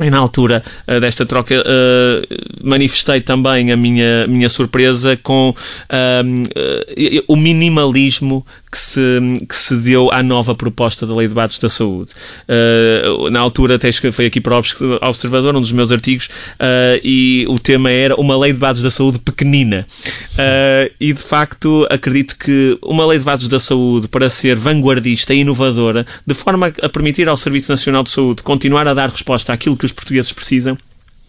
e 0.01 0.09
na 0.09 0.17
altura 0.17 0.63
uh, 0.87 0.99
desta 0.99 1.25
troca 1.25 1.55
uh, 1.55 2.67
manifestei 2.67 3.21
também 3.21 3.71
a 3.71 3.77
minha, 3.77 4.27
minha 4.27 4.49
surpresa 4.49 5.17
com 5.21 5.49
uh, 5.49 7.23
o 7.27 7.35
minimalismo 7.35 8.45
que 8.71 8.77
se, 8.77 8.99
que 9.47 9.55
se 9.55 9.75
deu 9.77 10.11
à 10.11 10.21
nova 10.21 10.53
proposta 10.53 11.05
da 11.05 11.15
Lei 11.15 11.27
de 11.27 11.33
Bases 11.33 11.59
da 11.59 11.69
Saúde. 11.69 12.11
Uh, 12.47 13.29
na 13.29 13.39
altura, 13.39 13.75
até 13.75 13.91
foi 13.91 14.25
aqui 14.25 14.41
para 14.41 14.55
o 14.55 14.63
Observador, 15.01 15.55
um 15.55 15.61
dos 15.61 15.71
meus 15.71 15.91
artigos, 15.91 16.25
uh, 16.25 16.99
e 17.03 17.45
o 17.47 17.59
tema 17.59 17.89
era 17.89 18.15
uma 18.15 18.37
Lei 18.37 18.53
de 18.53 18.59
Bases 18.59 18.83
da 18.83 18.91
Saúde 18.91 19.19
pequenina. 19.19 19.85
Uh, 20.33 20.93
e 20.99 21.13
de 21.13 21.21
facto, 21.21 21.87
acredito 21.89 22.37
que 22.37 22.77
uma 22.81 23.05
Lei 23.05 23.19
de 23.19 23.25
Bases 23.25 23.47
da 23.47 23.59
Saúde, 23.59 24.07
para 24.07 24.29
ser 24.29 24.55
vanguardista 24.55 25.33
e 25.33 25.39
inovadora, 25.39 26.05
de 26.25 26.33
forma 26.33 26.71
a 26.81 26.89
permitir 26.89 27.29
ao 27.29 27.37
Serviço 27.37 27.71
Nacional 27.71 28.03
de 28.03 28.09
Saúde 28.09 28.43
continuar 28.43 28.87
a 28.87 28.93
dar 28.93 29.09
resposta 29.09 29.53
àquilo 29.53 29.77
que 29.77 29.85
os 29.85 29.91
portugueses 29.91 30.31
precisam, 30.31 30.77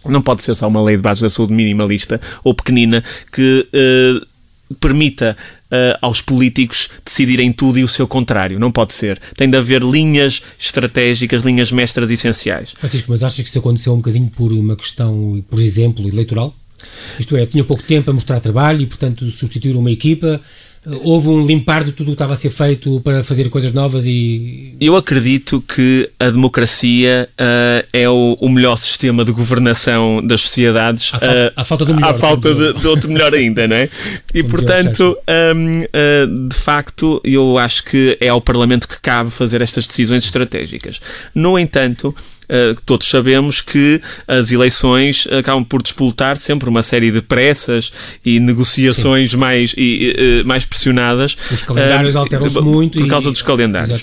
não 0.07 0.23
pode 0.23 0.43
ser 0.43 0.55
só 0.55 0.69
uma 0.69 0.83
lei 0.83 0.97
de 0.97 1.03
bases 1.03 1.23
da 1.23 1.29
saúde 1.29 1.53
minimalista 1.53 2.21
ou 2.45 2.55
pequenina 2.55 3.03
que 3.33 3.67
uh, 3.73 4.27
permita 4.81 5.37
uh, 5.67 5.99
aos 6.01 6.21
políticos 6.21 6.89
decidirem 7.05 7.53
tudo 7.53 7.79
e 7.79 7.85
o 7.85 7.89
seu 7.89 8.07
contrário. 8.07 8.59
Não 8.59 8.71
pode 8.71 8.95
ser. 8.95 9.19
Tem 9.37 9.49
de 9.49 9.57
haver 9.57 9.83
linhas 9.83 10.43
estratégicas, 10.59 11.43
linhas 11.43 11.73
mestras 11.73 12.11
essenciais. 12.11 12.73
Francisco, 12.73 13.11
mas 13.11 13.23
achas 13.23 13.41
que 13.41 13.49
isso 13.49 13.59
aconteceu 13.59 13.93
um 13.93 13.97
bocadinho 13.97 14.31
por 14.31 14.53
uma 14.53 14.77
questão, 14.77 15.43
por 15.49 15.61
exemplo, 15.61 16.07
eleitoral? 16.09 16.55
Isto 17.19 17.37
é, 17.37 17.45
tinha 17.45 17.65
pouco 17.65 17.83
tempo 17.83 18.11
a 18.11 18.15
mostrar 18.15 18.41
trabalho 18.41 18.83
e, 18.83 18.87
portanto, 18.87 19.29
substituir 19.31 19.77
uma 19.77 19.91
equipa 19.91 20.41
houve 21.03 21.29
um 21.29 21.45
limpar 21.45 21.85
de 21.85 21.93
tudo 21.93 22.09
o 22.09 22.11
que 22.11 22.15
estava 22.15 22.33
a 22.33 22.37
ser 22.37 22.51
feito 22.51 23.01
para 23.01 23.23
fazer 23.23 23.49
coisas 23.49 23.73
novas 23.73 24.07
e. 24.07 24.75
Eu 24.81 24.97
acredito 24.97 25.61
que 25.61 26.09
a 26.19 26.31
democracia 26.31 27.29
uh, 27.33 27.87
é 27.93 28.09
o, 28.09 28.37
o, 28.41 28.49
melhor 28.49 28.77
sistema 28.79 29.25
de 29.25 29.33
governação 29.33 30.25
das 30.25 30.43
sociedades. 30.43 31.13
À, 31.15 31.19
uh, 31.19 31.21
à 31.57 31.65
falta 31.65 31.85
do 31.85 31.95
melhor. 31.95 32.15
À 32.15 32.19
falta 32.19 32.55
de, 32.55 32.73
de, 32.75 32.89
outro 32.89 33.11
melhor 33.11 33.35
ainda, 33.35 33.67
não 33.67 33.77
é? 33.77 33.89
E 34.35 34.43
portanto, 34.43 35.17
um, 35.57 35.81
uh, 35.83 36.49
de 36.49 36.57
facto, 36.57 37.21
eu 37.25 37.59
acho 37.59 37.85
que 37.85 38.17
é 38.21 38.29
ao 38.29 38.41
Parlamento 38.41 38.87
que 38.87 39.01
cabe 39.01 39.31
fazer 39.31 39.61
estas 39.61 39.87
decisões 39.87 40.25
estratégicas. 40.25 41.01
No 41.35 41.59
entanto, 41.59 42.15
todos 42.87 43.09
sabemos 43.09 43.61
que 43.61 44.01
as 44.27 44.51
eleições 44.51 45.29
acabam 45.31 45.65
por 45.65 45.83
disputar 45.83 46.37
sempre 46.37 46.69
uma 46.69 46.83
série 46.83 47.11
de 47.11 47.21
pressas 47.21 47.93
e 48.25 48.41
negociações 48.41 49.35
mais, 49.35 49.75
e, 49.77 50.43
uh, 50.43 50.47
mais 50.47 50.65
pressionadas. 50.65 51.37
Os 51.51 51.63
calendários 51.63 52.15
uh, 52.15 52.19
alteram-se 52.19 52.61
muito. 52.61 52.99
Por 52.99 53.09
causa 53.09 53.31
dos 53.31 53.43
calendários. 53.43 54.03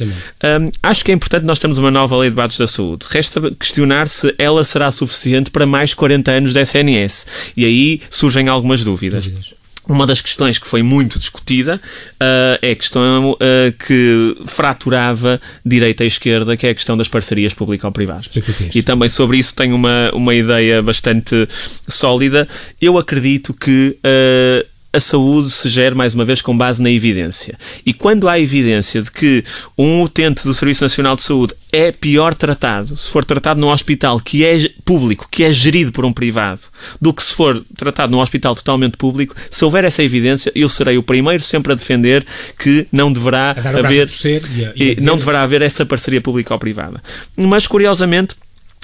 acho 0.82 1.06
que 1.06 1.12
é 1.12 1.14
importante 1.14 1.44
nós 1.46 1.60
termos 1.60 1.78
uma 1.78 1.92
nova 1.92 2.18
lei 2.18 2.30
de 2.30 2.36
dados 2.36 2.58
da 2.58 2.68
saúde. 2.68 3.06
Resta 3.10 3.42
questionar 3.52 4.08
se 4.08 4.34
ela 4.38 4.64
será 4.64 4.92
suficiente 4.92 5.50
para 5.52 5.66
mais 5.66 5.94
40 5.94 6.32
anos 6.32 6.54
da 6.54 6.62
SNS. 6.62 7.28
E 7.56 7.66
aí 7.66 8.02
surgem 8.10 8.48
algumas 8.48 8.84
dúvidas. 8.84 9.26
dúvidas. 9.26 9.65
Uma 9.88 10.08
das 10.08 10.22
questões 10.22 10.58
que 10.58 10.68
foi 10.68 10.82
muito 10.82 11.20
discutida 11.20 11.76
uh, 11.76 12.58
é 12.62 12.72
a 12.72 12.76
questão 12.76 13.32
uh, 13.32 13.38
que 13.86 14.36
fraturava 14.46 15.40
direita 15.64 16.04
e 16.04 16.08
esquerda, 16.08 16.58
que 16.58 16.66
é 16.66 16.72
a 16.72 16.76
questão 16.76 16.98
das 16.98 17.08
parcerias 17.08 17.54
público-privadas. 17.54 18.30
E 18.74 18.82
também 18.82 19.10
sobre 19.10 19.38
isso 19.38 19.54
tenho 19.54 19.76
uma, 19.76 20.12
uma 20.14 20.34
ideia 20.34 20.82
bastante 20.82 21.48
sólida. 21.88 22.48
Eu 22.82 22.98
acredito 22.98 23.54
que 23.54 23.98
uh, 24.04 24.75
a 24.96 25.00
saúde 25.00 25.50
se 25.50 25.70
gera, 25.70 25.94
mais 25.94 26.14
uma 26.14 26.26
vez, 26.26 26.42
com 26.42 26.58
base 26.58 26.82
na 26.82 26.90
evidência. 26.90 27.58
E 27.86 27.94
quando 27.94 28.28
há 28.28 28.40
evidência 28.40 29.02
de 29.02 29.12
que 29.12 29.44
um 29.78 30.02
utente 30.02 30.44
do 30.44 30.54
Serviço 30.54 30.84
Nacional 30.84 31.16
de 31.16 31.22
Saúde 31.22 31.54
é 31.72 31.92
pior 31.92 32.34
tratado 32.34 32.96
se 32.96 33.10
for 33.10 33.26
tratado 33.26 33.60
num 33.60 33.70
hospital 33.70 34.20
que 34.20 34.46
é 34.46 34.70
público, 34.84 35.28
que 35.30 35.44
é 35.44 35.52
gerido 35.52 35.92
por 35.92 36.06
um 36.06 36.14
privado, 36.14 36.62
do 37.02 37.14
que 37.14 37.22
se 37.22 37.34
for 37.34 37.64
tratado 37.76 38.12
num 38.12 38.20
hospital 38.20 38.56
totalmente 38.56 38.98
público, 38.98 39.36
se 39.50 39.64
houver 39.66 39.84
essa 39.84 40.02
evidência, 40.02 40.52
eu 40.56 40.70
serei 40.70 40.98
o 40.98 41.04
primeiro 41.04 41.44
sempre 41.44 41.74
a 41.74 41.76
defender 41.76 42.26
que 42.58 42.88
não 42.92 43.12
deverá 43.12 43.52
haver 43.52 44.10
e 44.56 44.66
a, 44.66 44.74
e 44.76 45.02
não 45.02 45.18
deverá 45.18 45.42
haver 45.42 45.62
essa 45.62 45.86
parceria 45.86 46.22
pública 46.22 46.54
ou 46.54 46.60
privada. 46.60 47.02
Mas 47.36 47.68
curiosamente 47.68 48.36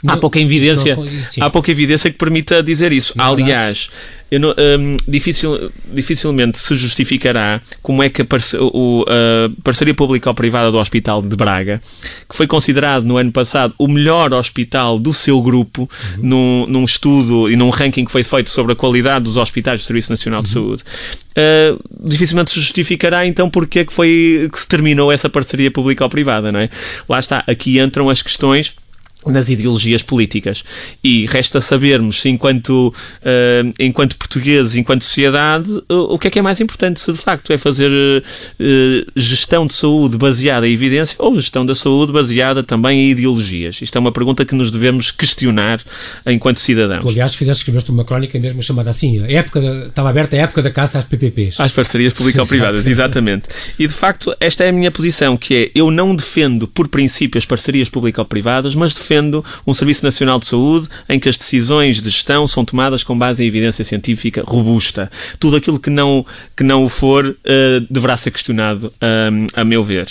há 0.07 0.17
pouca 0.17 0.39
evidência, 0.39 0.97
há 1.39 1.49
pouca 1.49 1.71
evidência 1.71 2.11
que 2.11 2.17
permita 2.17 2.63
dizer 2.63 2.91
isso. 2.91 3.13
Aliás, 3.17 3.89
não, 4.39 4.51
um, 4.51 4.97
dificil, 5.07 5.71
dificilmente 5.91 6.57
se 6.57 6.73
justificará 6.75 7.61
como 7.81 8.01
é 8.01 8.09
que 8.09 8.21
a, 8.21 8.25
parce, 8.25 8.55
o, 8.57 9.05
a 9.07 9.51
parceria 9.61 9.93
pública 9.93 10.29
ou 10.29 10.33
privada 10.33 10.71
do 10.71 10.77
Hospital 10.77 11.21
de 11.21 11.35
Braga, 11.35 11.81
que 12.29 12.35
foi 12.35 12.47
considerado 12.47 13.03
no 13.03 13.17
ano 13.17 13.31
passado 13.31 13.73
o 13.77 13.89
melhor 13.89 14.33
hospital 14.33 14.97
do 14.97 15.13
seu 15.13 15.41
grupo, 15.41 15.81
uhum. 16.17 16.23
num, 16.23 16.65
num, 16.67 16.85
estudo 16.85 17.49
e 17.49 17.57
num 17.57 17.69
ranking 17.69 18.05
que 18.05 18.11
foi 18.11 18.23
feito 18.23 18.49
sobre 18.49 18.71
a 18.71 18.75
qualidade 18.75 19.25
dos 19.25 19.35
hospitais 19.35 19.81
do 19.81 19.85
Serviço 19.85 20.11
Nacional 20.11 20.39
uhum. 20.39 20.43
de 20.43 20.49
Saúde, 20.49 20.83
uh, 21.31 22.07
dificilmente 22.07 22.51
se 22.51 22.59
justificará 22.61 23.25
então 23.27 23.49
porque 23.49 23.79
é 23.79 23.85
que 23.85 23.91
foi 23.91 24.49
que 24.51 24.59
se 24.59 24.67
terminou 24.67 25.11
essa 25.11 25.29
parceria 25.29 25.69
pública 25.69 26.05
ou 26.05 26.09
privada, 26.09 26.53
não 26.53 26.59
é? 26.59 26.69
Lá 27.07 27.19
está, 27.19 27.43
aqui 27.45 27.79
entram 27.79 28.09
as 28.09 28.21
questões 28.21 28.75
nas 29.25 29.49
ideologias 29.49 30.01
políticas. 30.01 30.63
E 31.03 31.25
resta 31.27 31.61
sabermos 31.61 32.21
se, 32.21 32.29
enquanto, 32.29 32.93
uh, 33.21 33.73
enquanto 33.79 34.17
portugueses, 34.17 34.75
enquanto 34.75 35.03
sociedade, 35.03 35.71
uh, 35.89 36.13
o 36.13 36.17
que 36.17 36.27
é 36.27 36.31
que 36.31 36.39
é 36.39 36.41
mais 36.41 36.59
importante, 36.59 36.99
se 36.99 37.11
de 37.11 37.17
facto 37.17 37.53
é 37.53 37.57
fazer 37.57 37.91
uh, 37.91 39.11
gestão 39.15 39.67
de 39.67 39.73
saúde 39.73 40.17
baseada 40.17 40.67
em 40.67 40.73
evidência 40.73 41.15
ou 41.19 41.35
gestão 41.35 41.65
da 41.65 41.75
saúde 41.75 42.11
baseada 42.11 42.63
também 42.63 42.99
em 42.99 43.11
ideologias. 43.11 43.81
Isto 43.81 43.97
é 43.97 43.99
uma 43.99 44.11
pergunta 44.11 44.43
que 44.43 44.55
nos 44.55 44.71
devemos 44.71 45.11
questionar 45.11 45.79
enquanto 46.25 46.59
cidadãos. 46.59 47.01
Tu, 47.01 47.09
aliás, 47.09 47.35
fizeste, 47.35 47.61
escreveste 47.61 47.91
uma 47.91 48.03
crónica 48.03 48.39
mesmo 48.39 48.63
chamada 48.63 48.89
assim, 48.89 49.23
a 49.23 49.31
época 49.31 49.61
da, 49.61 49.85
estava 49.87 50.09
aberta 50.09 50.35
a 50.35 50.39
época 50.39 50.63
da 50.63 50.71
caça 50.71 50.97
às 50.97 51.05
PPPs. 51.05 51.59
Às 51.59 51.71
parcerias 51.71 52.13
público-privadas, 52.13 52.87
exatamente. 52.87 53.45
E, 53.77 53.87
de 53.87 53.93
facto, 53.93 54.35
esta 54.39 54.63
é 54.63 54.69
a 54.69 54.71
minha 54.71 54.89
posição, 54.89 55.37
que 55.37 55.55
é, 55.55 55.71
eu 55.75 55.91
não 55.91 56.15
defendo, 56.15 56.67
por 56.67 56.87
princípio, 56.87 57.37
as 57.37 57.45
parcerias 57.45 57.87
público-privadas, 57.87 58.73
mas 58.73 58.93
defendo 58.93 59.10
defendo 59.11 59.43
um 59.67 59.73
Serviço 59.73 60.05
Nacional 60.05 60.39
de 60.39 60.45
Saúde 60.45 60.87
em 61.09 61.19
que 61.19 61.27
as 61.27 61.35
decisões 61.35 62.01
de 62.01 62.09
gestão 62.09 62.47
são 62.47 62.63
tomadas 62.63 63.03
com 63.03 63.17
base 63.17 63.43
em 63.43 63.47
evidência 63.47 63.83
científica 63.83 64.41
robusta. 64.45 65.11
Tudo 65.37 65.57
aquilo 65.57 65.79
que 65.79 65.89
não, 65.89 66.25
que 66.55 66.63
não 66.63 66.85
o 66.85 66.89
for 66.89 67.25
uh, 67.27 67.35
deverá 67.89 68.15
ser 68.15 68.31
questionado, 68.31 68.91
um, 69.01 69.45
a 69.53 69.65
meu 69.65 69.83
ver. 69.83 70.07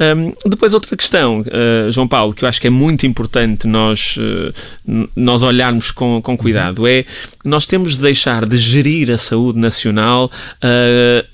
Um, 0.00 0.32
depois, 0.48 0.72
outra 0.72 0.96
questão, 0.96 1.40
uh, 1.40 1.92
João 1.92 2.08
Paulo, 2.08 2.32
que 2.32 2.44
eu 2.44 2.48
acho 2.48 2.60
que 2.60 2.66
é 2.66 2.70
muito 2.70 3.06
importante 3.06 3.66
nós, 3.66 4.16
uh, 4.16 5.08
nós 5.14 5.42
olharmos 5.42 5.90
com, 5.90 6.22
com 6.22 6.36
cuidado, 6.36 6.86
é 6.86 7.04
nós 7.44 7.66
temos 7.66 7.96
de 7.96 8.02
deixar 8.02 8.46
de 8.46 8.56
gerir 8.56 9.10
a 9.10 9.18
saúde 9.18 9.58
nacional 9.58 10.30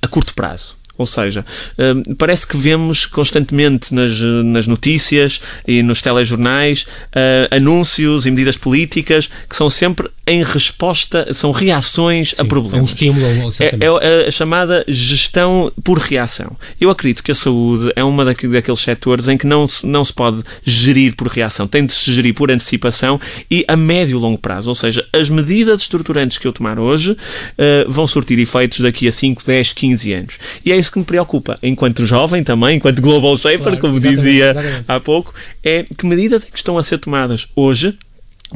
a 0.03 0.09
curto 0.09 0.35
prazo. 0.35 0.77
Ou 0.96 1.07
seja, 1.07 1.44
hum, 1.78 2.14
parece 2.16 2.46
que 2.46 2.57
vemos 2.57 3.04
constantemente 3.07 3.94
nas, 3.94 4.20
nas 4.44 4.66
notícias 4.66 5.40
e 5.66 5.83
nos 5.83 6.00
telejornais 6.00 6.83
uh, 6.83 7.57
anúncios 7.57 8.26
e 8.26 8.30
medidas 8.30 8.57
políticas 8.57 9.28
que 9.48 9.57
são 9.57 9.68
sempre 9.68 10.09
em 10.26 10.42
resposta, 10.42 11.33
são 11.35 11.50
reações 11.50 12.30
Sim, 12.30 12.42
a 12.42 12.44
problemas. 12.44 12.78
É 12.78 12.83
um 12.83 12.85
estímulo, 12.85 13.26
é, 13.61 14.22
é, 14.24 14.28
a 14.28 14.30
chamada 14.30 14.85
gestão 14.88 15.70
por 15.83 15.98
reação. 15.98 16.57
Eu 16.80 16.90
acredito 16.90 17.22
que 17.22 17.30
a 17.30 17.35
saúde 17.35 17.92
é 17.94 18.02
uma 18.02 18.24
daqueles 18.24 18.80
setores 18.80 19.28
em 19.28 19.37
que 19.37 19.46
não, 19.46 19.66
não 19.83 20.04
se 20.04 20.12
pode 20.12 20.42
gerir 20.64 21.14
por 21.14 21.28
reação, 21.28 21.66
tem 21.66 21.85
de 21.85 21.92
se 21.92 22.12
gerir 22.12 22.35
por 22.35 22.50
antecipação 22.50 23.20
e 23.50 23.64
a 23.68 23.76
médio 23.76 24.16
e 24.16 24.20
longo 24.20 24.38
prazo. 24.38 24.70
Ou 24.70 24.74
seja, 24.74 25.07
as 25.12 25.28
medidas 25.28 25.83
estruturantes 25.83 26.38
que 26.38 26.46
eu 26.46 26.52
tomar 26.52 26.78
hoje 26.78 27.12
uh, 27.12 27.16
vão 27.88 28.07
surtir 28.07 28.38
efeitos 28.38 28.80
daqui 28.80 29.07
a 29.07 29.12
5, 29.12 29.42
10, 29.44 29.72
15 29.72 30.12
anos. 30.12 30.38
E 30.64 30.72
é 30.72 30.76
isso 30.84 30.92
que 30.92 30.98
me 30.98 31.04
preocupa, 31.04 31.58
enquanto 31.62 32.06
jovem 32.06 32.44
também, 32.44 32.76
enquanto 32.76 33.00
global 33.00 33.36
shaper, 33.36 33.60
claro, 33.60 33.78
como 33.78 34.00
dizia 34.00 34.50
exatamente. 34.50 34.84
há 34.86 35.00
pouco, 35.00 35.34
é 35.62 35.84
que 35.84 36.06
medidas 36.06 36.44
é 36.44 36.50
que 36.50 36.56
estão 36.56 36.78
a 36.78 36.82
ser 36.82 36.98
tomadas 36.98 37.48
hoje 37.56 37.98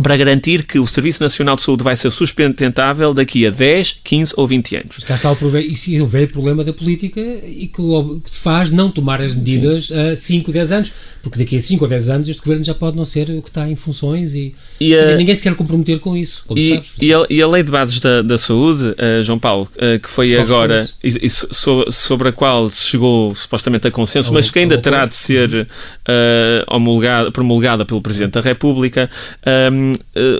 para 0.02 0.16
garantir 0.16 0.64
que 0.64 0.78
o 0.78 0.86
Serviço 0.86 1.22
Nacional 1.22 1.56
de 1.56 1.62
Saúde 1.62 1.82
vai 1.82 1.96
ser 1.96 2.10
sustentável 2.10 3.12
daqui 3.12 3.46
a 3.46 3.50
10, 3.50 4.00
15 4.04 4.34
ou 4.36 4.46
20 4.46 4.76
anos. 4.76 4.98
Cá 5.04 5.14
está 5.16 5.32
o, 5.32 5.58
isso, 5.58 5.90
o 6.02 6.06
velho 6.06 6.28
problema 6.28 6.62
da 6.62 6.72
política 6.72 7.20
e 7.20 7.66
que 7.66 7.82
faz 8.30 8.70
não 8.70 8.90
tomar 8.90 9.20
as 9.20 9.34
medidas 9.34 9.86
Sim. 9.88 10.10
a 10.12 10.16
5, 10.16 10.52
10 10.52 10.72
anos, 10.72 10.92
porque 11.22 11.38
daqui 11.40 11.56
a 11.56 11.60
5 11.60 11.84
ou 11.84 11.90
10 11.90 12.10
anos 12.10 12.28
este 12.28 12.40
governo 12.40 12.64
já 12.64 12.74
pode 12.74 12.96
não 12.96 13.04
ser 13.04 13.28
o 13.30 13.42
que 13.42 13.48
está 13.48 13.68
em 13.68 13.74
funções 13.74 14.34
e, 14.34 14.54
e 14.80 14.94
a, 14.94 15.02
dizer, 15.02 15.16
ninguém 15.16 15.34
se 15.34 15.42
quer 15.42 15.54
comprometer 15.54 15.98
com 15.98 16.16
isso. 16.16 16.44
E, 16.54 16.74
sabes, 16.74 16.92
e, 17.00 17.12
a, 17.12 17.26
e, 17.28 17.42
a, 17.42 17.48
Lei 17.48 17.62
de 17.62 17.70
Bases 17.70 17.98
da, 17.98 18.22
da 18.22 18.38
Saúde, 18.38 18.84
uh, 18.84 19.22
João 19.22 19.38
Paulo, 19.38 19.68
uh, 19.76 19.98
que 19.98 20.08
foi 20.08 20.34
Só 20.34 20.42
agora, 20.42 20.88
e, 21.02 21.28
so, 21.28 21.84
sobre 21.90 22.28
a 22.28 22.32
qual 22.32 22.70
se 22.70 22.86
chegou 22.86 23.34
supostamente 23.34 23.88
a 23.88 23.90
consenso, 23.90 24.30
a 24.30 24.34
mas 24.34 24.50
que 24.50 24.60
ainda 24.60 24.78
terá 24.78 25.04
de 25.06 25.16
ser 25.16 25.66
uh, 26.06 27.30
promulgada 27.32 27.84
pelo 27.84 28.00
Presidente 28.00 28.34
da 28.34 28.40
República, 28.40 29.10
um, 29.72 29.87
um, 29.87 29.87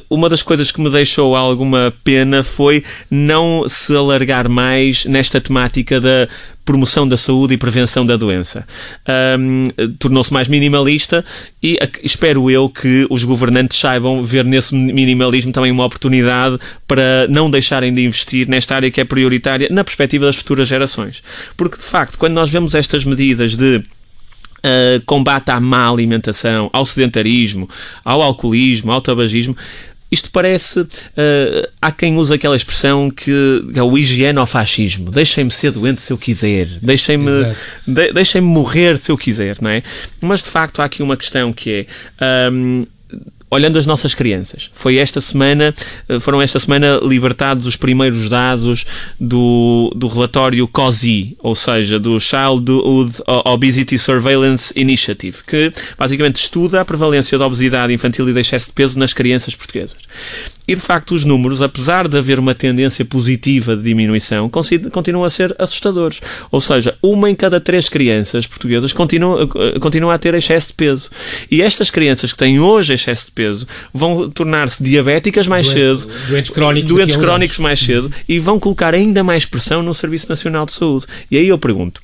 uma 0.08 0.28
das 0.28 0.42
coisas 0.42 0.70
que 0.70 0.80
me 0.80 0.90
deixou 0.90 1.36
alguma 1.36 1.92
pena 2.02 2.42
foi 2.42 2.82
não 3.10 3.64
se 3.68 3.94
alargar 3.94 4.48
mais 4.48 5.04
nesta 5.04 5.40
temática 5.40 6.00
da 6.00 6.28
promoção 6.68 7.08
da 7.08 7.16
saúde 7.16 7.54
e 7.54 7.56
prevenção 7.56 8.04
da 8.04 8.14
doença. 8.14 8.66
Um, 9.38 9.68
Tornou-se 9.98 10.30
mais 10.30 10.48
minimalista 10.48 11.24
e 11.62 11.78
espero 12.02 12.50
eu 12.50 12.68
que 12.68 13.06
os 13.08 13.24
governantes 13.24 13.78
saibam 13.78 14.22
ver 14.22 14.44
nesse 14.44 14.74
minimalismo 14.74 15.50
também 15.50 15.72
uma 15.72 15.86
oportunidade 15.86 16.58
para 16.86 17.26
não 17.30 17.50
deixarem 17.50 17.94
de 17.94 18.04
investir 18.04 18.46
nesta 18.46 18.74
área 18.74 18.90
que 18.90 19.00
é 19.00 19.04
prioritária 19.04 19.68
na 19.70 19.82
perspectiva 19.82 20.26
das 20.26 20.36
futuras 20.36 20.68
gerações. 20.68 21.22
Porque, 21.56 21.78
de 21.78 21.84
facto, 21.84 22.18
quando 22.18 22.34
nós 22.34 22.50
vemos 22.50 22.74
estas 22.74 23.02
medidas 23.02 23.56
de 23.56 23.82
Uh, 24.58 25.00
combate 25.06 25.50
à 25.50 25.60
má 25.60 25.88
alimentação, 25.88 26.68
ao 26.72 26.84
sedentarismo, 26.84 27.68
ao 28.04 28.20
alcoolismo, 28.20 28.90
ao 28.90 29.00
tabagismo, 29.00 29.56
isto 30.10 30.30
parece. 30.30 30.80
Uh, 30.80 31.68
há 31.80 31.92
quem 31.92 32.16
usa 32.16 32.34
aquela 32.34 32.56
expressão 32.56 33.10
que 33.10 33.30
é 33.74 33.82
o 33.82 33.96
higienofascismo. 33.96 35.10
Deixem-me 35.10 35.50
ser 35.50 35.70
doente 35.70 36.00
se 36.00 36.12
eu 36.12 36.18
quiser. 36.18 36.66
Deixem-me 36.80 37.30
de, 37.86 38.12
deixem 38.12 38.40
morrer 38.40 38.98
se 38.98 39.10
eu 39.10 39.18
quiser, 39.18 39.56
não 39.60 39.70
é? 39.70 39.82
Mas 40.20 40.42
de 40.42 40.48
facto 40.48 40.80
há 40.80 40.84
aqui 40.84 41.02
uma 41.02 41.16
questão 41.16 41.52
que 41.52 41.86
é. 42.20 42.50
Um, 42.50 42.84
olhando 43.50 43.78
as 43.78 43.86
nossas 43.86 44.14
crianças. 44.14 44.70
Foi 44.72 44.96
esta 44.96 45.20
semana, 45.20 45.74
eh, 46.08 46.20
foram 46.20 46.40
esta 46.40 46.58
semana 46.58 47.00
libertados 47.02 47.66
os 47.66 47.76
primeiros 47.76 48.28
dados 48.28 48.84
do, 49.18 49.92
do 49.96 50.06
relatório 50.08 50.66
COSI, 50.68 51.36
ou 51.40 51.54
seja, 51.54 51.98
do 51.98 52.18
Childhood 52.20 53.22
Obesity 53.44 53.98
Surveillance 53.98 54.72
Initiative, 54.76 55.38
que 55.46 55.72
basicamente 55.98 56.36
estuda 56.36 56.80
a 56.80 56.84
prevalência 56.84 57.38
da 57.38 57.46
obesidade 57.46 57.92
infantil 57.92 58.28
e 58.28 58.32
de 58.32 58.40
excesso 58.40 58.66
de 58.66 58.72
peso 58.72 58.98
nas 58.98 59.12
crianças 59.12 59.54
portuguesas. 59.54 59.98
E 60.68 60.74
de 60.74 60.82
facto, 60.82 61.14
os 61.14 61.24
números, 61.24 61.62
apesar 61.62 62.06
de 62.06 62.18
haver 62.18 62.38
uma 62.38 62.54
tendência 62.54 63.02
positiva 63.02 63.74
de 63.74 63.82
diminuição, 63.82 64.50
continuam 64.50 65.24
a 65.24 65.30
ser 65.30 65.56
assustadores. 65.58 66.20
Ou 66.52 66.60
seja, 66.60 66.94
uma 67.02 67.30
em 67.30 67.34
cada 67.34 67.58
três 67.58 67.88
crianças 67.88 68.46
portuguesas 68.46 68.92
continua, 68.92 69.48
continua 69.80 70.12
a 70.12 70.18
ter 70.18 70.34
excesso 70.34 70.68
de 70.68 70.74
peso. 70.74 71.08
E 71.50 71.62
estas 71.62 71.90
crianças 71.90 72.32
que 72.32 72.38
têm 72.38 72.60
hoje 72.60 72.92
excesso 72.92 73.26
de 73.26 73.32
peso 73.38 73.66
vão 73.94 74.28
tornar-se 74.28 74.82
diabéticas 74.82 75.46
mais 75.46 75.68
cedo, 75.68 76.08
doentes 76.28 76.50
crónicos, 76.50 76.90
doentes 76.90 77.16
crónicos 77.16 77.58
mais 77.60 77.78
cedo, 77.78 78.12
e 78.28 78.40
vão 78.40 78.58
colocar 78.58 78.94
ainda 78.94 79.22
mais 79.22 79.44
pressão 79.44 79.80
no 79.80 79.94
Serviço 79.94 80.28
Nacional 80.28 80.66
de 80.66 80.72
Saúde. 80.72 81.06
E 81.30 81.36
aí 81.36 81.46
eu 81.46 81.58
pergunto, 81.58 82.00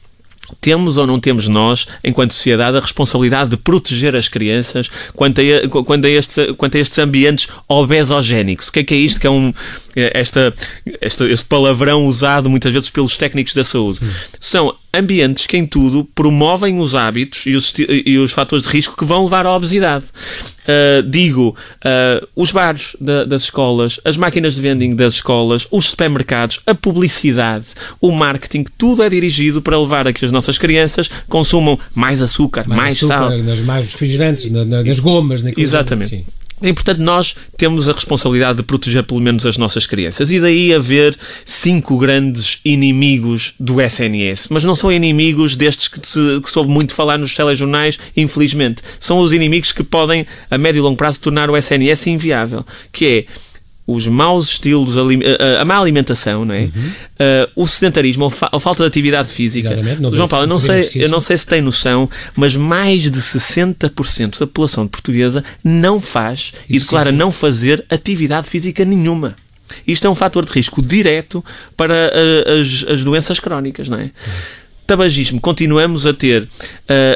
temos 0.61 0.97
ou 0.97 1.07
não 1.07 1.19
temos 1.19 1.49
nós, 1.49 1.89
enquanto 2.05 2.35
sociedade, 2.35 2.77
a 2.77 2.81
responsabilidade 2.81 3.51
de 3.51 3.57
proteger 3.57 4.15
as 4.15 4.29
crianças 4.29 4.89
quanto 5.15 5.41
a, 5.41 5.85
quanto 5.85 6.07
a, 6.07 6.11
este, 6.11 6.55
quanto 6.55 6.77
a 6.77 6.81
estes 6.81 6.99
ambientes 6.99 7.49
obesogénicos? 7.69 8.69
O 8.69 8.73
que 8.73 8.81
é 8.81 8.85
que 8.85 8.95
é 8.95 8.99
isto 8.99 9.21
que 9.21 9.27
é 9.27 9.31
um, 9.31 9.53
esta, 9.97 10.53
esta, 11.01 11.25
este 11.31 11.45
palavrão 11.47 12.07
usado 12.07 12.51
muitas 12.51 12.73
vezes 12.73 12.91
pelos 12.91 13.17
técnicos 13.17 13.55
da 13.55 13.65
saúde? 13.65 14.01
São 14.41 14.75
ambientes 14.93 15.47
que, 15.47 15.57
em 15.57 15.67
tudo, 15.67 16.05
promovem 16.15 16.79
os 16.79 16.95
hábitos 16.95 17.47
e 17.47 17.55
os, 17.55 17.75
e 17.79 18.17
os 18.19 18.33
fatores 18.33 18.65
de 18.65 18.71
risco 18.71 18.97
que 18.97 19.05
vão 19.05 19.25
levar 19.25 19.45
à 19.45 19.55
obesidade. 19.55 20.05
Uh, 20.65 21.03
digo, 21.03 21.55
uh, 21.85 22.27
os 22.35 22.51
bares 22.51 22.97
da, 22.99 23.25
das 23.25 23.43
escolas, 23.43 24.01
as 24.05 24.17
máquinas 24.17 24.55
de 24.55 24.61
vending 24.63 24.95
das 24.95 25.15
escolas, 25.15 25.67
os 25.71 25.91
supermercados, 25.91 26.61
a 26.67 26.75
publicidade, 26.75 27.67
o 28.01 28.11
marketing, 28.11 28.65
tudo 28.79 29.03
é 29.03 29.11
dirigido 29.11 29.61
para 29.61 29.79
levar 29.79 30.09
a 30.09 30.13
que 30.13 30.25
as 30.25 30.33
nossas 30.33 30.57
crianças 30.57 31.11
consumam 31.29 31.79
mais 31.95 32.23
açúcar, 32.23 32.67
mais, 32.67 32.81
mais 32.81 32.97
açúcar, 32.97 33.15
sal. 33.15 33.39
Nas 33.39 33.61
mais 33.61 33.93
refrigerantes, 33.93 34.51
na, 34.51 34.65
na, 34.65 34.83
nas 34.83 35.01
gomas. 35.01 35.45
Exatamente. 35.57 36.15
Assim. 36.15 36.25
E, 36.65 36.73
portanto, 36.73 36.99
nós 36.99 37.37
temos 37.59 37.89
a 37.89 37.93
responsabilidade 37.93 38.57
de 38.59 38.63
proteger 38.63 39.03
pelo 39.05 39.21
menos 39.21 39.45
as 39.45 39.59
nossas 39.59 39.87
crianças. 39.87 40.31
E 40.31 40.41
daí 40.41 40.73
haver 40.73 41.17
cinco 41.45 41.99
grandes 41.99 42.59
inimigos 42.65 43.55
do 43.61 43.81
SNS. 43.81 44.49
Mas 44.51 44.65
não 44.65 44.75
são 44.75 44.91
inimigos 44.91 45.57
destes 45.57 45.89
que, 45.89 46.01
se, 46.07 46.41
que 46.41 46.51
soube 46.51 46.71
muito 46.71 46.95
falar 46.95 47.19
nos 47.19 47.35
telejornais, 47.35 47.99
infelizmente. 48.17 48.83
São 48.99 49.19
os 49.19 49.33
inimigos 49.33 49.73
que 49.73 49.85
podem, 49.85 50.27
a 50.51 50.57
médio 50.57 50.81
e 50.81 50.83
longo 50.83 50.97
prazo, 50.97 51.21
tornar 51.21 51.51
o 51.51 51.57
SNS 51.57 52.07
inviável. 52.07 52.65
Que 52.91 53.07
é 53.07 53.27
os 53.87 54.07
maus 54.07 54.49
estilos, 54.49 54.97
a, 54.97 55.61
a 55.61 55.65
má 55.65 55.79
alimentação, 55.79 56.45
não 56.45 56.55
é? 56.55 56.63
Uhum. 56.63 56.69
Uh, 56.71 57.63
o 57.63 57.67
sedentarismo, 57.67 58.27
a 58.27 58.61
falta 58.61 58.83
de 58.83 58.87
atividade 58.87 59.29
física. 59.29 59.71
João 60.13 60.29
Paulo, 60.29 60.45
eu 60.45 60.49
não, 60.49 60.59
sei, 60.59 60.89
eu 60.95 61.09
não 61.09 61.21
sei 61.21 61.37
se 61.37 61.47
tem 61.47 61.61
noção, 61.61 62.09
mas 62.35 62.57
mais 62.57 63.03
de 63.03 63.21
60% 63.21 64.39
da 64.39 64.47
população 64.47 64.89
portuguesa 64.89 65.45
não 65.63 66.01
faz 66.01 66.53
e 66.69 66.79
declara 66.79 67.13
não 67.13 67.31
fazer 67.31 67.85
atividade 67.91 68.49
física 68.49 68.85
nenhuma. 68.85 69.37
Isto 69.87 70.07
é 70.07 70.11
um 70.11 70.15
fator 70.15 70.45
de 70.45 70.53
risco 70.53 70.81
direto 70.81 71.45
para 71.77 71.95
uh, 71.95 72.61
as, 72.61 72.85
as 72.89 73.05
doenças 73.05 73.39
crónicas, 73.39 73.89
não 73.89 73.99
é? 73.99 74.05
Uhum. 74.05 74.11
Tabagismo, 74.87 75.41
continuamos 75.41 76.07
a 76.07 76.13
ter 76.13 76.43
uh, 76.43 76.47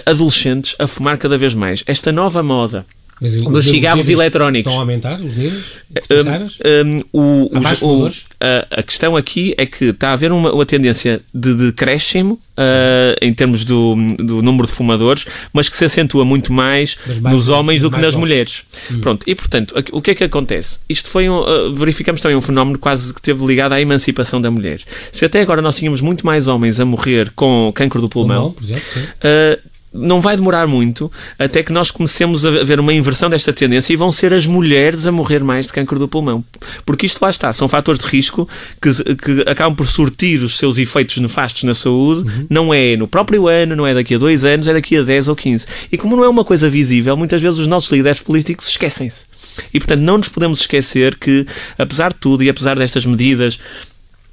adolescentes 0.07 0.74
a 0.78 0.87
fumar 0.87 1.18
cada 1.18 1.37
vez 1.37 1.54
mais. 1.54 1.83
Esta 1.87 2.11
nova 2.11 2.42
moda 2.42 2.87
mas 3.20 3.35
dos 3.35 3.66
cigarros 3.66 4.09
eletrónicos. 4.09 4.70
Estão 4.70 4.78
a 4.78 4.83
aumentar 4.83 5.20
os 5.20 5.35
níveis? 5.35 5.78
Um, 6.11 6.96
um, 7.12 7.48
o, 7.83 8.04
o, 8.04 8.07
a, 8.40 8.81
a, 8.81 8.83
questão 8.83 9.16
aqui 9.16 9.54
é 9.57 9.66
que 9.66 9.87
está 9.87 10.11
a 10.11 10.12
haver 10.12 10.31
uma, 10.31 10.52
uma 10.52 10.66
tendência 10.66 11.20
de 11.35 11.54
decréscimo 11.54 12.35
uh, 12.35 13.16
em 13.20 13.33
termos 13.33 13.64
do, 13.64 13.96
do 14.18 14.42
número 14.42 14.66
de 14.66 14.72
fumadores, 14.72 15.26
mas 15.52 15.68
que 15.68 15.76
se 15.76 15.85
acentua 15.85 16.24
muito 16.24 16.52
mais, 16.52 16.96
mais 17.20 17.35
nos 17.35 17.48
homens 17.48 17.83
do 17.83 17.90
que 17.90 18.00
nas 18.00 18.14
mulheres. 18.14 18.62
Hum. 18.90 19.00
Pronto, 19.00 19.24
e 19.26 19.35
portanto, 19.35 19.74
o 19.92 20.00
que 20.00 20.12
é 20.12 20.14
que 20.14 20.24
acontece? 20.24 20.81
Isto 20.88 21.09
foi 21.09 21.28
um, 21.28 21.38
uh, 21.38 21.74
verificamos 21.74 22.20
também 22.20 22.37
um 22.37 22.42
fenómeno 22.42 22.78
quase 22.78 23.12
que 23.12 23.20
teve 23.20 23.44
ligado 23.44 23.72
à 23.72 23.81
emancipação 23.81 24.40
da 24.40 24.50
mulher. 24.50 24.81
Se 25.11 25.24
até 25.24 25.40
agora 25.40 25.61
nós 25.61 25.76
tínhamos 25.76 26.00
muito 26.00 26.24
mais 26.24 26.46
homens 26.46 26.78
a 26.78 26.85
morrer 26.85 27.31
com 27.35 27.72
cancro 27.74 28.00
do 28.00 28.09
pulmão, 28.09 28.52
pulmão 28.52 28.57
exemplo, 28.62 29.02
uh, 29.02 29.78
não 29.92 30.20
vai 30.20 30.37
demorar 30.37 30.66
muito 30.66 31.11
até 31.38 31.62
que 31.62 31.72
nós 31.72 31.90
comecemos 31.90 32.44
a 32.44 32.51
ver 32.64 32.79
uma 32.79 32.92
inversão 32.92 33.31
desta 33.31 33.53
tendência 33.53 33.92
e 33.92 33.96
vão 33.96 34.11
ser 34.11 34.33
as 34.33 34.46
mulheres 34.46 35.07
a 35.07 35.12
morrer 35.12 35.42
mais 35.42 35.66
de 35.66 35.72
cancro 35.72 35.98
do 35.98 36.09
pulmão. 36.09 36.44
Porque 36.85 37.07
isto 37.07 37.22
lá 37.22 37.31
está, 37.31 37.53
são 37.53 37.68
fatores 37.68 38.01
de 38.01 38.07
risco 38.07 38.48
que, 38.81 38.92
que 39.14 39.48
acabam 39.48 39.74
por 39.74 39.87
sortir 39.87 40.42
os 40.42 40.57
seus 40.57 40.79
efeitos 40.79 41.16
nefastos 41.18 41.64
na 41.64 41.74
saúde, 41.74 42.29
uhum. 42.29 42.46
não 42.51 42.74
é 42.74 42.96
no 42.96 43.09
próprio 43.09 43.48
ano, 43.48 43.74
não 43.74 43.87
é 43.87 43.94
daqui 43.94 44.14
a 44.14 44.18
dois 44.18 44.44
anos, 44.44 44.68
é 44.68 44.72
daqui 44.72 44.96
a 44.96 45.03
10 45.03 45.29
ou 45.29 45.37
15. 45.37 45.66
E 45.90 45.96
como 45.96 46.16
não 46.16 46.24
é 46.24 46.29
uma 46.29 46.44
coisa 46.44 46.68
visível, 46.68 47.16
muitas 47.16 47.40
vezes 47.40 47.59
os 47.59 47.66
nossos 47.66 47.90
líderes 47.90 48.20
políticos 48.20 48.68
esquecem-se. 48.68 49.27
E 49.72 49.79
portanto 49.81 50.01
não 50.01 50.18
nos 50.18 50.29
podemos 50.29 50.61
esquecer 50.61 51.16
que, 51.16 51.46
apesar 51.77 52.12
de 52.12 52.18
tudo 52.20 52.44
e 52.44 52.48
apesar 52.48 52.79
destas 52.79 53.05
medidas 53.05 53.59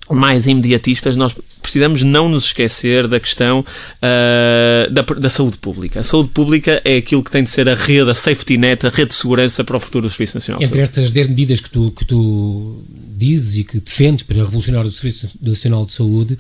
mais 0.10 0.48
imediatistas, 0.48 1.18
nós 1.18 1.36
precisamos 1.62 2.04
não 2.04 2.30
nos 2.30 2.46
esquecer 2.46 3.08
da 3.08 3.20
questão 3.20 3.62
uh, 3.62 4.94
da, 4.94 5.02
da, 5.02 5.30
saúde 5.30 5.58
pública. 5.58 6.00
A 6.00 6.04
saúde 6.04 6.30
pública 6.30 6.80
é 6.86 6.98
aquilo 6.98 7.24
que 7.24 7.32
tem 7.32 7.44
de 7.44 7.50
ser 7.50 7.68
a 7.68 7.74
rede, 7.74 8.10
a 8.12 8.14
safety 8.14 8.58
net, 8.58 8.86
a 8.86 8.90
rede 8.90 9.10
de 9.10 9.16
segurança 9.16 9.64
para 9.64 9.76
o 9.76 9.80
futuro 9.80 10.08
do 10.08 10.10
Serviço 10.10 10.38
Nacional 10.38 10.62
Entre 10.62 10.80
estas 10.80 11.10
10 11.10 11.30
medidas 11.30 11.60
que 11.60 11.70
tu, 11.70 11.92
que 11.92 12.06
tu 12.06 12.84
dizes 13.18 13.58
e 13.58 13.64
que 13.64 13.80
defendes 13.80 14.24
para 14.24 14.38
revolucionar 14.38 14.86
o 14.86 14.92
Serviço 14.92 15.30
Nacional 15.42 15.86
de 15.86 15.94
Saúde, 15.94 16.38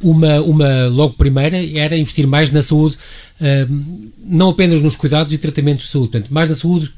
uma, 0.00 0.40
uma 0.42 0.86
logo 0.86 1.14
primeira 1.14 1.56
era 1.76 1.96
investir 1.96 2.26
mais 2.26 2.52
na 2.52 2.62
saúde, 2.62 2.96
uh, 3.40 4.06
não 4.24 4.50
apenas 4.50 4.80
nos 4.80 4.94
cuidados 4.94 5.32
e 5.32 5.38
tratamentos 5.38 5.86
de 5.86 5.90
saúde, 5.90 6.12
portanto, 6.12 6.32
mais 6.32 6.48
na 6.48 6.54
saúde 6.54 6.92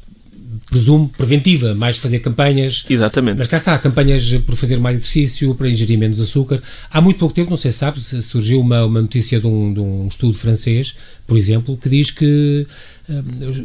presumo, 0.71 1.09
preventiva, 1.09 1.75
mais 1.75 1.99
fazer 1.99 2.21
campanhas. 2.21 2.85
Exatamente. 2.89 3.39
Mas 3.39 3.47
cá 3.49 3.57
está, 3.57 3.77
campanhas 3.79 4.33
por 4.47 4.55
fazer 4.55 4.79
mais 4.79 4.97
exercício, 4.97 5.55
para 5.55 5.69
ingerir 5.69 5.99
menos 5.99 6.21
açúcar. 6.21 6.63
Há 6.91 7.01
muito 7.01 7.19
pouco 7.19 7.35
tempo, 7.35 7.51
não 7.51 7.57
sei 7.57 7.71
se 7.71 7.79
sabes, 7.79 8.05
surgiu 8.25 8.61
uma, 8.61 8.85
uma 8.85 9.03
notícia 9.03 9.41
de 9.41 9.47
um, 9.47 9.75
de 9.75 9.81
um 9.81 10.07
estudo 10.07 10.35
francês, 10.35 10.95
por 11.27 11.37
exemplo, 11.37 11.77
que 11.77 11.89
diz 11.89 12.11
que 12.11 12.67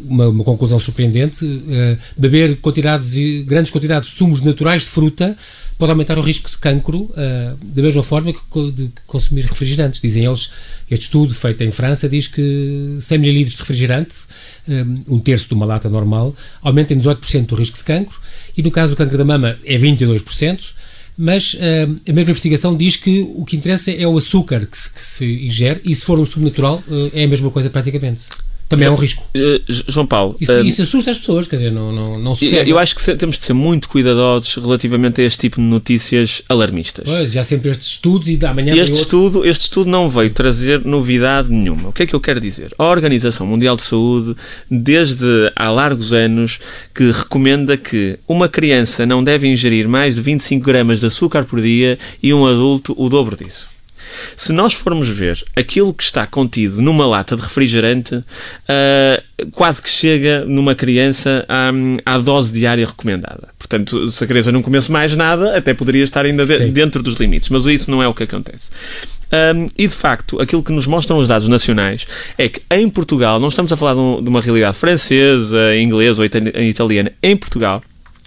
uma, 0.07 0.27
uma, 0.29 0.43
conclusão 0.43 0.79
surpreendente, 0.79 1.45
uh, 1.45 1.97
beber 2.17 2.57
quantidades, 2.57 3.15
grandes 3.45 3.71
quantidades 3.71 4.09
de 4.09 4.15
sumos 4.15 4.41
naturais 4.41 4.83
de 4.83 4.89
fruta 4.89 5.37
pode 5.77 5.91
aumentar 5.91 6.17
o 6.17 6.21
risco 6.21 6.49
de 6.49 6.57
cancro 6.57 7.01
uh, 7.01 7.57
da 7.63 7.81
mesma 7.81 8.01
forma 8.01 8.33
que 8.33 8.71
de 8.71 8.89
consumir 9.05 9.45
refrigerantes. 9.45 9.99
Dizem 9.99 10.25
eles, 10.25 10.49
este 10.89 11.03
estudo 11.03 11.33
feito 11.33 11.63
em 11.63 11.71
França 11.71 12.07
diz 12.07 12.27
que 12.27 12.95
100 12.99 13.15
ml 13.17 13.43
de 13.45 13.57
refrigerante 13.57 14.15
um 15.07 15.19
terço 15.19 15.47
de 15.47 15.53
uma 15.53 15.65
lata 15.65 15.87
normal, 15.87 16.35
aumenta 16.61 16.93
em 16.93 16.99
18% 16.99 17.51
o 17.51 17.55
risco 17.55 17.77
de 17.77 17.83
cancro, 17.83 18.19
e 18.57 18.63
no 18.63 18.71
caso 18.71 18.93
do 18.93 18.97
cancro 18.97 19.17
da 19.17 19.25
mama 19.25 19.57
é 19.63 19.77
22%, 19.77 20.59
mas 21.17 21.53
uh, 21.53 21.57
a 22.07 22.11
mesma 22.11 22.31
investigação 22.31 22.75
diz 22.75 22.95
que 22.95 23.21
o 23.35 23.45
que 23.45 23.55
interessa 23.55 23.91
é 23.91 24.05
o 24.05 24.17
açúcar 24.17 24.65
que 24.65 24.77
se, 24.77 24.89
que 24.91 25.01
se 25.01 25.45
ingere, 25.45 25.81
e 25.85 25.95
se 25.95 26.03
for 26.03 26.19
um 26.19 26.25
subnatural, 26.25 26.83
uh, 26.87 27.11
é 27.13 27.23
a 27.23 27.27
mesma 27.27 27.49
coisa 27.49 27.69
praticamente. 27.69 28.23
Também 28.67 28.87
é 28.87 28.91
um 28.91 28.95
risco. 28.95 29.23
Uh, 29.35 29.61
João 29.67 30.07
Paulo. 30.07 30.35
Isso, 30.39 30.51
uh, 30.51 30.65
isso, 30.65 30.81
assusta 30.81 31.11
as 31.11 31.17
pessoas, 31.17 31.47
quer 31.47 31.57
dizer, 31.57 31.71
não, 31.71 31.91
não, 31.91 32.19
não 32.19 32.37
eu, 32.41 32.63
eu 32.63 32.79
acho 32.79 32.95
que 32.95 33.15
temos 33.15 33.37
de 33.37 33.45
ser 33.45 33.53
muito 33.53 33.87
cuidadosos 33.87 34.55
relativamente 34.55 35.21
a 35.21 35.23
este 35.23 35.39
tipo 35.39 35.57
de 35.57 35.63
notícias 35.63 36.41
alarmistas. 36.49 37.07
Pois, 37.07 37.31
já 37.31 37.43
sempre 37.43 37.69
estes 37.69 37.87
estudos 37.87 38.27
e 38.27 38.37
da 38.37 38.53
manhã. 38.53 38.71
Este, 38.71 38.79
outro... 38.81 39.01
estudo, 39.01 39.45
este 39.45 39.61
estudo 39.61 39.89
não 39.89 40.09
veio 40.09 40.31
trazer 40.31 40.83
novidade 40.83 41.51
nenhuma. 41.51 41.89
O 41.89 41.93
que 41.93 42.03
é 42.03 42.07
que 42.07 42.15
eu 42.15 42.19
quero 42.19 42.39
dizer? 42.39 42.73
A 42.77 42.85
Organização 42.85 43.45
Mundial 43.45 43.75
de 43.75 43.83
Saúde, 43.83 44.35
desde 44.69 45.51
há 45.55 45.69
largos 45.69 46.11
anos, 46.11 46.59
que 46.93 47.11
recomenda 47.11 47.77
que 47.77 48.17
uma 48.27 48.49
criança 48.49 49.05
não 49.05 49.23
deve 49.23 49.47
ingerir 49.47 49.87
mais 49.87 50.15
de 50.15 50.21
25 50.21 50.65
gramas 50.65 51.01
de 51.01 51.05
açúcar 51.05 51.45
por 51.45 51.61
dia 51.61 51.99
e 52.21 52.33
um 52.33 52.45
adulto 52.45 52.95
o 52.97 53.09
dobro 53.09 53.35
disso. 53.35 53.74
Se 54.35 54.53
nós 54.53 54.73
formos 54.73 55.07
ver 55.07 55.43
aquilo 55.55 55.93
que 55.93 56.03
está 56.03 56.25
contido 56.25 56.81
numa 56.81 57.05
lata 57.05 57.35
de 57.35 57.41
refrigerante, 57.41 58.15
uh, 58.15 59.51
quase 59.51 59.81
que 59.81 59.89
chega 59.89 60.45
numa 60.45 60.75
criança 60.75 61.45
à, 61.47 61.71
à, 62.05 62.17
dose 62.19 62.53
diária 62.53 62.85
recomendada. 62.85 63.49
Portanto, 63.57 64.07
se 64.09 64.23
a 64.23 64.27
criança 64.27 64.51
não 64.51 64.61
comesse 64.61 64.91
mais 64.91 65.15
nada, 65.15 65.57
até 65.57 65.73
poderia 65.73 66.03
estar 66.03 66.25
ainda 66.25 66.45
de, 66.45 66.69
dentro 66.69 67.01
dos 67.01 67.15
limites, 67.15 67.49
mas 67.49 67.65
isso 67.65 67.89
não 67.89 68.01
é 68.01 68.07
o 68.07 68.13
que 68.13 68.23
acontece. 68.23 68.69
Um, 69.33 69.67
e 69.77 69.87
de 69.87 69.95
facto, 69.95 70.39
aquilo 70.39 70.63
que 70.63 70.71
nos 70.71 70.85
mostram 70.87 71.17
os 71.17 71.27
dados 71.27 71.47
nacionais 71.49 72.05
é 72.37 72.47
que 72.47 72.61
em 72.71 72.87
Portugal, 72.87 73.39
não 73.39 73.47
estamos 73.47 73.73
a 73.73 73.75
falar 73.75 73.93
de, 73.93 73.99
um, 73.99 74.23
de 74.23 74.29
uma 74.29 74.39
realidade 74.39 74.77
francesa, 74.77 75.75
inglesa 75.75 76.21
ou 76.21 76.25
italiana, 76.61 77.11
em 77.21 77.35
Portugal, 77.35 77.81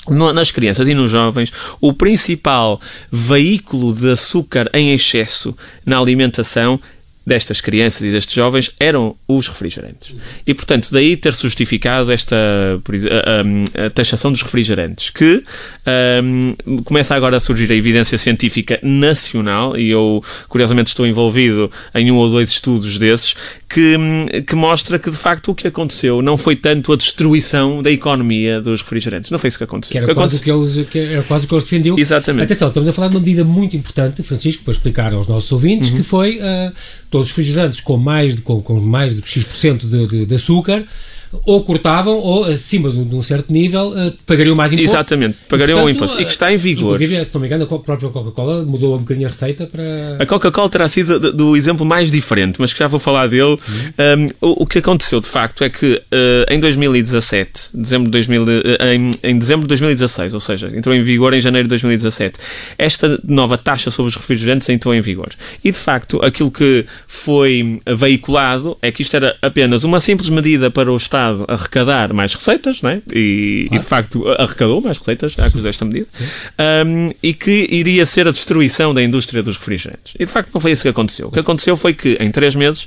nas 0.09 0.51
crianças 0.51 0.89
e 0.89 0.95
nos 0.95 1.11
jovens, 1.11 1.53
o 1.81 1.93
principal 1.93 2.81
veículo 3.11 3.93
de 3.93 4.11
açúcar 4.11 4.71
em 4.73 4.93
excesso 4.93 5.57
na 5.85 5.99
alimentação 5.99 6.81
destas 7.29 7.61
crianças 7.61 8.03
e 8.03 8.11
destes 8.11 8.35
jovens 8.35 8.75
eram 8.81 9.15
os 9.29 9.47
refrigerantes. 9.47 10.15
E, 10.47 10.55
portanto, 10.55 10.89
daí 10.91 11.17
ter 11.17 11.35
justificado 11.35 12.11
esta 12.11 12.35
a, 12.35 13.83
a, 13.83 13.87
a 13.87 13.91
taxação 13.91 14.33
dos 14.33 14.43
refrigerantes, 14.43 15.11
que 15.11 15.45
um, 16.25 16.83
começa 16.83 17.15
agora 17.15 17.37
a 17.37 17.41
surgir 17.41 17.71
a 17.71 17.75
evidência 17.75 18.17
científica 18.17 18.79
nacional, 18.83 19.77
e 19.77 19.91
eu, 19.91 20.23
curiosamente, 20.49 20.89
estou 20.89 21.07
envolvido 21.07 21.71
em 21.95 22.11
um 22.11 22.17
ou 22.17 22.31
dois 22.31 22.49
estudos 22.51 22.99
desses, 22.99 23.37
que, 23.69 23.97
que 24.47 24.57
mostra 24.57 24.99
que, 24.99 25.11
de 25.11 25.17
facto, 25.17 25.51
o 25.51 25.55
que 25.55 25.69
aconteceu 25.69 26.23
não 26.23 26.39
foi 26.39 26.57
tanto 26.57 26.93
a 26.93 26.97
destruição 26.97 27.83
da 27.83 27.91
economia 27.91 28.61
dos 28.61 28.81
refrigerantes. 28.81 29.31
Não 29.31 29.39
foi 29.39 29.49
isso 29.49 29.59
que 29.59 29.65
aconteceu. 29.65 29.93
Que 29.93 29.99
era, 29.99 30.15
quase, 30.15 30.43
que 30.43 30.51
eles, 30.51 30.89
que 30.89 30.99
era 30.99 31.23
quase 31.23 31.45
o 31.45 31.49
que 31.49 31.55
eles 31.55 31.65
defendiam. 31.65 31.99
Exatamente. 31.99 32.45
Atenção, 32.45 32.69
estamos 32.69 32.89
a 32.89 32.93
falar 32.95 33.09
de 33.09 33.17
uma 33.17 33.21
medida 33.21 33.45
muito 33.45 33.77
importante, 33.77 34.23
Francisco, 34.23 34.65
para 34.65 34.73
explicar 34.73 35.13
aos 35.13 35.27
nossos 35.27 35.53
ouvintes, 35.53 35.91
uhum. 35.91 35.97
que 35.99 36.03
foi 36.03 36.39
uh, 36.39 36.73
todos 37.11 37.29
os 37.29 37.33
refrigerantes 37.33 37.81
com 37.81 37.97
mais 37.97 38.37
de, 38.37 38.43
com, 38.43 38.61
com 38.61 38.81
mais 38.81 39.15
de 39.15 39.23
X% 39.23 39.79
de, 39.79 40.07
de, 40.07 40.27
de 40.27 40.35
açúcar 40.35 40.85
ou 41.45 41.63
cortavam 41.63 42.17
ou 42.17 42.45
acima 42.45 42.91
de, 42.91 43.15
um 43.15 43.23
certo 43.23 43.53
nível 43.53 43.89
uh, 43.89 44.13
pagariam 44.27 44.55
mais 44.55 44.73
imposto. 44.73 44.91
Exatamente, 44.91 45.39
pagariam 45.49 45.85
o 45.85 45.91
imposto. 45.91 46.21
E 46.21 46.25
que 46.25 46.31
está 46.31 46.53
em 46.53 46.57
vigor. 46.57 46.95
Inclusive, 46.95 47.25
se 47.25 47.35
não 47.35 47.41
me 47.41 47.47
engano, 47.47 47.65
a 47.65 47.79
própria 47.79 48.09
Coca-Cola 48.09 48.65
mudou 48.65 48.95
um 48.95 48.99
bocadinho 48.99 49.27
a 49.27 49.31
receita 49.31 49.67
para. 49.67 50.17
A 50.19 50.27
Coca-Cola 50.27 50.69
terá 50.69 50.89
sido 50.89 51.19
do, 51.21 51.33
do, 51.33 51.57
exemplo 51.57 51.85
mais 51.85 52.11
diferente, 52.11 52.61
mas 52.61 52.73
que 52.73 52.79
já 52.79 52.87
vou 52.87 52.99
falar 52.99 53.27
dele. 53.27 53.43
Uhum. 53.43 54.29
Um, 54.41 54.49
o, 54.49 54.63
o, 54.63 54.67
que 54.67 54.79
aconteceu 54.79 55.21
de 55.21 55.27
facto 55.27 55.65
é 55.65 55.71
que 55.71 55.95
uh, 55.97 56.53
em 56.53 56.59
2017, 56.59 57.71
dezembro 57.75 58.07
de 58.07 58.13
2000, 58.13 58.43
uh, 58.43 58.47
em, 58.93 59.11
em 59.23 59.39
dezembro 59.39 59.63
de 59.63 59.69
2016, 59.69 60.35
ou 60.35 60.41
seja, 60.41 60.73
entrou 60.75 60.95
em 60.95 61.03
vigor 61.03 61.35
em 61.35 61.41
janeiro 61.41 61.67
de 61.67 61.71
2017, 61.71 62.39
esta 62.79 63.21
nova 63.25 63.59
taxa 63.59 63.91
sobre 63.91 64.09
os 64.09 64.17
refrigerantes 64.17 64.69
entrou 64.69 64.95
em 64.95 65.01
vigor. 65.01 65.29
E 65.63 65.71
de 65.71 65.79
facto, 65.79 66.21
aquilo 66.25 66.51
que 66.51 66.87
foi 67.07 67.81
veiculado 67.87 68.77
é 68.81 68.91
que 68.91 69.03
isto 69.03 69.15
era 69.15 69.37
apenas 69.43 69.85
uma 69.85 70.01
simples 70.01 70.31
medida 70.31 70.71
para 70.71 70.93
o 70.93 70.97
Estado 70.97 71.18
Estado 71.19 71.45
arrecadar 71.49 72.13
mais 72.13 72.35
receitas, 72.35 72.81
não 72.81 72.91
é? 72.91 73.03
e, 73.13 73.67
claro. 73.69 73.75
e 73.75 73.85
de 73.85 73.89
facto 73.89 74.29
arrecadou 74.29 74.81
mais 74.81 74.99
receitas 74.99 75.39
à 75.39 75.51
cruz 75.51 75.65
desta 75.65 75.85
medida, 75.85 76.07
um, 76.87 77.11
e 77.23 77.35
que 77.35 77.67
iria 77.71 78.07
ser 78.07 78.29
a 78.29 78.31
destruição 78.31 78.95
da 78.95 79.03
indústria 79.03 79.43
dos 79.43 79.57
refrigerantes. 79.57 80.15
E 80.19 80.25
de 80.25 80.31
facto 80.31 80.51
não 80.55 80.61
foi 80.61 80.73
isso 80.73 80.83
que 80.83 80.89
aconteceu. 80.89 81.29
O 81.29 81.33
que 81.33 81.41
aconteceu 81.41 81.77
foi 81.77 81.93
que 81.93 82.17
em 82.21 82.31
três 82.31 82.55
meses 82.55 82.87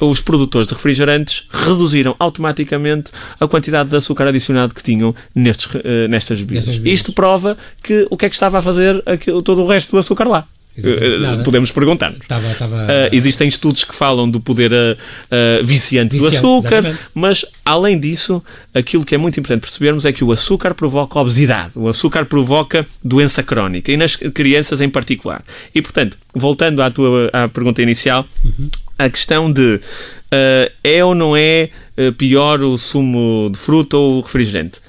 os 0.00 0.20
produtores 0.20 0.68
de 0.68 0.74
refrigerantes 0.74 1.46
reduziram 1.50 2.14
automaticamente 2.18 3.10
a 3.40 3.48
quantidade 3.48 3.90
de 3.90 3.96
açúcar 3.96 4.28
adicionado 4.28 4.74
que 4.74 4.82
tinham 4.82 5.14
nestes, 5.34 5.66
uh, 5.66 6.08
nestas 6.08 6.40
bebidas. 6.40 6.80
Isto 6.84 7.12
prova 7.12 7.56
que 7.82 8.06
o 8.10 8.16
que 8.16 8.26
é 8.26 8.28
que 8.28 8.34
estava 8.34 8.58
a 8.58 8.62
fazer 8.62 9.02
aquilo, 9.06 9.42
todo 9.42 9.62
o 9.62 9.66
resto 9.66 9.90
do 9.92 9.98
açúcar 9.98 10.28
lá? 10.28 10.46
Uh, 10.78 11.42
podemos 11.42 11.72
perguntar-nos. 11.72 12.26
Uh, 12.26 13.08
existem 13.12 13.48
estudos 13.48 13.84
que 13.84 13.94
falam 13.94 14.28
do 14.30 14.40
poder 14.40 14.72
uh, 14.72 15.64
viciante, 15.64 16.16
viciante, 16.16 16.18
do 16.18 16.26
açúcar, 16.26 16.78
exatamente. 16.78 17.00
mas 17.14 17.44
além 17.64 17.98
disso, 17.98 18.42
aquilo 18.72 19.04
que 19.04 19.14
é 19.14 19.18
muito 19.18 19.38
importante 19.38 19.60
percebermos 19.60 20.04
é 20.04 20.12
que 20.12 20.22
o 20.22 20.32
açúcar 20.32 20.74
provoca 20.74 21.18
obesidade, 21.18 21.72
o 21.74 21.88
açúcar 21.88 22.24
provoca 22.26 22.86
doença 23.02 23.42
crónica 23.42 23.90
e 23.90 23.96
nas 23.96 24.16
crianças 24.16 24.80
em 24.80 24.88
particular. 24.88 25.42
E 25.74 25.82
portanto, 25.82 26.16
voltando 26.34 26.82
à 26.82 26.90
tua 26.90 27.30
à 27.32 27.48
pergunta 27.48 27.82
inicial, 27.82 28.26
uhum. 28.44 28.68
a 28.98 29.10
questão 29.10 29.52
de 29.52 29.80
é 30.84 31.04
ou 31.04 31.14
não 31.14 31.36
é 31.36 31.70
pior 32.18 32.62
o 32.62 32.76
sumo 32.76 33.50
de 33.50 33.58
fruta 33.58 33.96
ou 33.96 34.18
o 34.18 34.20
refrigerante? 34.20 34.80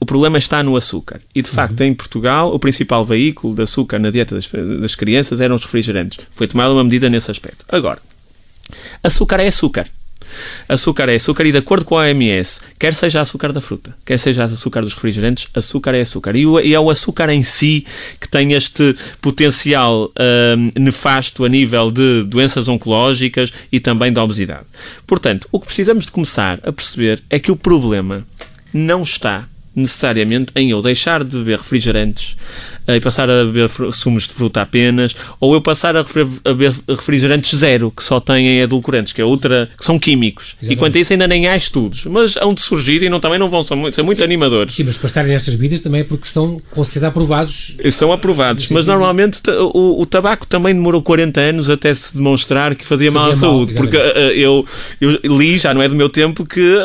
O 0.00 0.06
problema 0.06 0.38
está 0.38 0.62
no 0.62 0.76
açúcar. 0.76 1.20
E, 1.34 1.42
de 1.42 1.50
facto, 1.50 1.80
uhum. 1.80 1.86
em 1.86 1.94
Portugal, 1.94 2.54
o 2.54 2.58
principal 2.58 3.04
veículo 3.04 3.54
de 3.54 3.62
açúcar 3.62 3.98
na 3.98 4.10
dieta 4.10 4.34
das, 4.34 4.48
das 4.80 4.94
crianças 4.94 5.40
eram 5.40 5.54
os 5.54 5.62
refrigerantes. 5.62 6.18
Foi 6.30 6.48
tomada 6.48 6.72
uma 6.72 6.82
medida 6.82 7.10
nesse 7.10 7.30
aspecto. 7.30 7.66
Agora, 7.68 8.00
açúcar 9.04 9.40
é 9.40 9.48
açúcar. 9.48 9.86
Açúcar 10.68 11.08
é 11.08 11.16
açúcar 11.16 11.44
e, 11.44 11.52
de 11.52 11.58
acordo 11.58 11.84
com 11.84 11.98
a 11.98 12.02
OMS, 12.02 12.60
quer 12.78 12.94
seja 12.94 13.20
açúcar 13.20 13.52
da 13.52 13.60
fruta, 13.60 13.96
quer 14.06 14.18
seja 14.18 14.44
açúcar 14.44 14.82
dos 14.82 14.94
refrigerantes, 14.94 15.48
açúcar 15.54 15.94
é 15.94 16.00
açúcar. 16.00 16.36
E, 16.36 16.46
o, 16.46 16.60
e 16.60 16.72
é 16.72 16.80
o 16.80 16.88
açúcar 16.88 17.28
em 17.30 17.42
si 17.42 17.84
que 18.20 18.28
tem 18.28 18.52
este 18.52 18.94
potencial 19.20 20.10
hum, 20.56 20.70
nefasto 20.78 21.44
a 21.44 21.48
nível 21.48 21.90
de 21.90 22.24
doenças 22.24 22.68
oncológicas 22.68 23.52
e 23.70 23.80
também 23.80 24.12
da 24.12 24.22
obesidade. 24.22 24.66
Portanto, 25.06 25.48
o 25.50 25.58
que 25.58 25.66
precisamos 25.66 26.06
de 26.06 26.12
começar 26.12 26.60
a 26.62 26.72
perceber 26.72 27.22
é 27.28 27.38
que 27.38 27.50
o 27.50 27.56
problema 27.56 28.24
não 28.72 29.02
está 29.02 29.48
necessariamente 29.74 30.52
em 30.56 30.70
eu 30.70 30.82
deixar 30.82 31.22
de 31.22 31.36
beber 31.38 31.58
refrigerantes 31.58 32.36
uh, 32.88 32.92
e 32.92 33.00
passar 33.00 33.30
a 33.30 33.44
beber 33.44 33.68
sumos 33.92 34.26
de 34.26 34.34
fruta 34.34 34.62
apenas, 34.62 35.14
ou 35.38 35.54
eu 35.54 35.60
passar 35.60 35.96
a, 35.96 36.04
beber 36.44 36.74
refrigerantes 36.88 37.58
zero, 37.58 37.90
que 37.90 38.02
só 38.02 38.18
têm 38.18 38.60
edulcorantes, 38.60 39.12
que 39.12 39.20
é 39.20 39.24
outra, 39.24 39.70
que 39.76 39.84
são 39.84 39.98
químicos. 39.98 40.56
Exatamente. 40.60 40.72
E 40.72 40.76
quanto 40.76 40.96
a 40.96 41.00
isso 41.00 41.12
ainda 41.12 41.28
nem 41.28 41.46
há 41.46 41.56
estudos, 41.56 42.04
mas 42.06 42.36
hão 42.36 42.52
de 42.52 42.60
surgir 42.60 43.02
e 43.02 43.08
não, 43.08 43.20
também 43.20 43.38
não 43.38 43.48
vão 43.48 43.62
ser 43.62 43.74
muito, 43.74 43.94
ser 43.94 44.02
muito 44.02 44.18
sim, 44.18 44.24
animadores. 44.24 44.74
Sim, 44.74 44.84
mas 44.84 44.96
para 44.96 45.06
estarem 45.06 45.30
nestas 45.30 45.54
bebidas 45.54 45.80
também 45.80 46.00
é 46.00 46.04
porque 46.04 46.26
são 46.26 46.60
com 46.70 46.82
certeza 46.82 47.08
aprovados. 47.08 47.76
São 47.90 48.12
aprovados, 48.12 48.68
mas 48.70 48.86
normalmente 48.86 49.40
o, 49.50 50.00
o, 50.00 50.06
tabaco 50.06 50.46
também 50.46 50.74
demorou 50.74 51.02
40 51.02 51.40
anos 51.40 51.70
até 51.70 51.94
se 51.94 52.16
demonstrar 52.16 52.74
que 52.74 52.84
fazia, 52.84 53.10
fazia 53.10 53.20
mal 53.20 53.30
à 53.30 53.34
saúde, 53.34 53.74
porque 53.74 53.96
uh, 53.96 54.00
eu, 54.34 54.66
eu 55.00 55.38
li, 55.38 55.58
já 55.58 55.72
não 55.72 55.82
é 55.82 55.88
do 55.88 55.94
meu 55.94 56.08
tempo, 56.08 56.44
que 56.44 56.76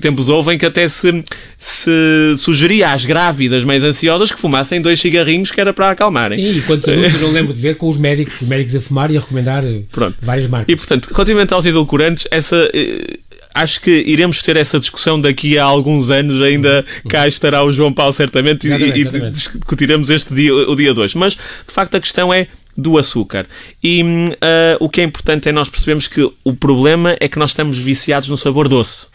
tempos 0.00 0.28
houve 0.28 0.54
em 0.54 0.58
que 0.58 0.66
até 0.66 0.86
se, 0.88 1.24
se 1.56 2.34
sugeria 2.36 2.92
às 2.92 3.04
grávidas 3.04 3.64
mais 3.64 3.82
ansiosas 3.82 4.30
que 4.30 4.38
fumassem 4.38 4.80
dois 4.80 5.00
cigarrinhos 5.00 5.50
que 5.50 5.60
era 5.60 5.72
para 5.72 5.90
acalmarem. 5.90 6.38
Sim, 6.38 6.58
e 6.58 6.62
quantos 6.62 6.88
anúncios 6.88 7.22
eu 7.22 7.30
lembro 7.30 7.52
de 7.52 7.60
ver 7.60 7.76
com 7.76 7.88
os 7.88 7.96
médicos, 7.96 8.40
os 8.42 8.48
médicos 8.48 8.76
a 8.76 8.80
fumar 8.80 9.10
e 9.10 9.16
a 9.16 9.20
recomendar 9.20 9.64
eh, 9.64 9.80
Pronto. 9.90 10.16
várias 10.22 10.46
marcas. 10.46 10.72
E 10.72 10.76
portanto, 10.76 11.08
relativamente 11.12 11.54
aos 11.54 11.64
edulcorantes, 11.66 12.26
essa 12.30 12.68
eh, 12.74 13.18
acho 13.54 13.80
que 13.80 13.90
iremos 14.06 14.42
ter 14.42 14.56
essa 14.56 14.80
discussão 14.80 15.20
daqui 15.20 15.56
a 15.56 15.64
alguns 15.64 16.10
anos, 16.10 16.42
ainda 16.42 16.84
uhum. 17.04 17.10
cá 17.10 17.28
estará 17.28 17.64
o 17.64 17.72
João 17.72 17.92
Paulo 17.92 18.12
certamente 18.12 18.66
exatamente, 18.66 19.16
e, 19.16 19.26
e 19.26 19.30
discutiremos 19.30 20.10
este 20.10 20.34
dia, 20.34 20.52
o 20.52 20.74
dia 20.74 20.92
2. 20.92 21.14
Mas, 21.14 21.34
de 21.34 21.72
facto, 21.72 21.94
a 21.94 22.00
questão 22.00 22.34
é 22.34 22.48
do 22.76 22.98
açúcar. 22.98 23.46
E 23.82 24.02
uh, 24.02 24.36
o 24.80 24.88
que 24.88 25.00
é 25.00 25.04
importante 25.04 25.48
é 25.48 25.52
nós 25.52 25.68
percebermos 25.68 26.08
que 26.08 26.28
o 26.42 26.52
problema 26.52 27.16
é 27.20 27.28
que 27.28 27.38
nós 27.38 27.50
estamos 27.50 27.78
viciados 27.78 28.28
no 28.28 28.36
sabor 28.36 28.68
doce. 28.68 29.13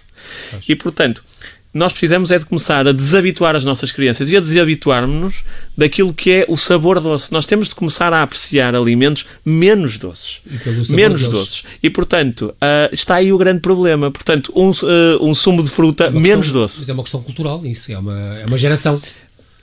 E, 0.68 0.76
portanto, 0.76 1.24
nós 1.72 1.94
precisamos 1.94 2.32
é 2.32 2.39
de 2.39 2.48
começar 2.48 2.88
a 2.88 2.92
desabituar 2.92 3.56
as 3.56 3.63
nossas 3.63 3.92
crianças 3.92 4.32
e 4.32 4.38
a 4.38 4.39
desabituarmos-nos 4.39 5.44
daquilo 5.78 6.12
que 6.12 6.32
é 6.32 6.46
o 6.48 6.58
sabor 6.58 7.00
doce. 7.00 7.32
Nós 7.32 7.46
temos 7.46 7.70
de 7.70 7.76
começar 7.76 8.12
a 8.12 8.24
apreciar 8.24 8.76
alimentos 8.76 9.26
menos 9.46 9.98
doces. 10.00 10.42
Menos 10.89 11.22
deles. 11.22 11.28
doces. 11.28 11.63
E, 11.84 11.89
portanto, 11.89 12.54
uh, 12.56 12.94
está 12.94 13.15
aí 13.15 13.32
o 13.32 13.38
grande 13.38 13.60
problema. 13.60 14.10
Portanto, 14.10 14.52
um, 14.56 14.70
uh, 14.70 14.74
um 15.22 15.36
sumo 15.36 15.62
de 15.62 15.70
fruta 15.70 16.06
é 16.06 16.10
menos 16.10 16.48
questão, 16.48 16.62
doce. 16.62 16.80
Mas 16.80 16.89
é 16.89 16.94
uma 16.94 17.04
questão 17.04 17.22
cultural, 17.22 17.63
isso. 17.63 17.92
É 17.92 17.98
uma, 18.00 18.38
é 18.39 18.46
uma 18.48 18.58
geração. 18.58 19.00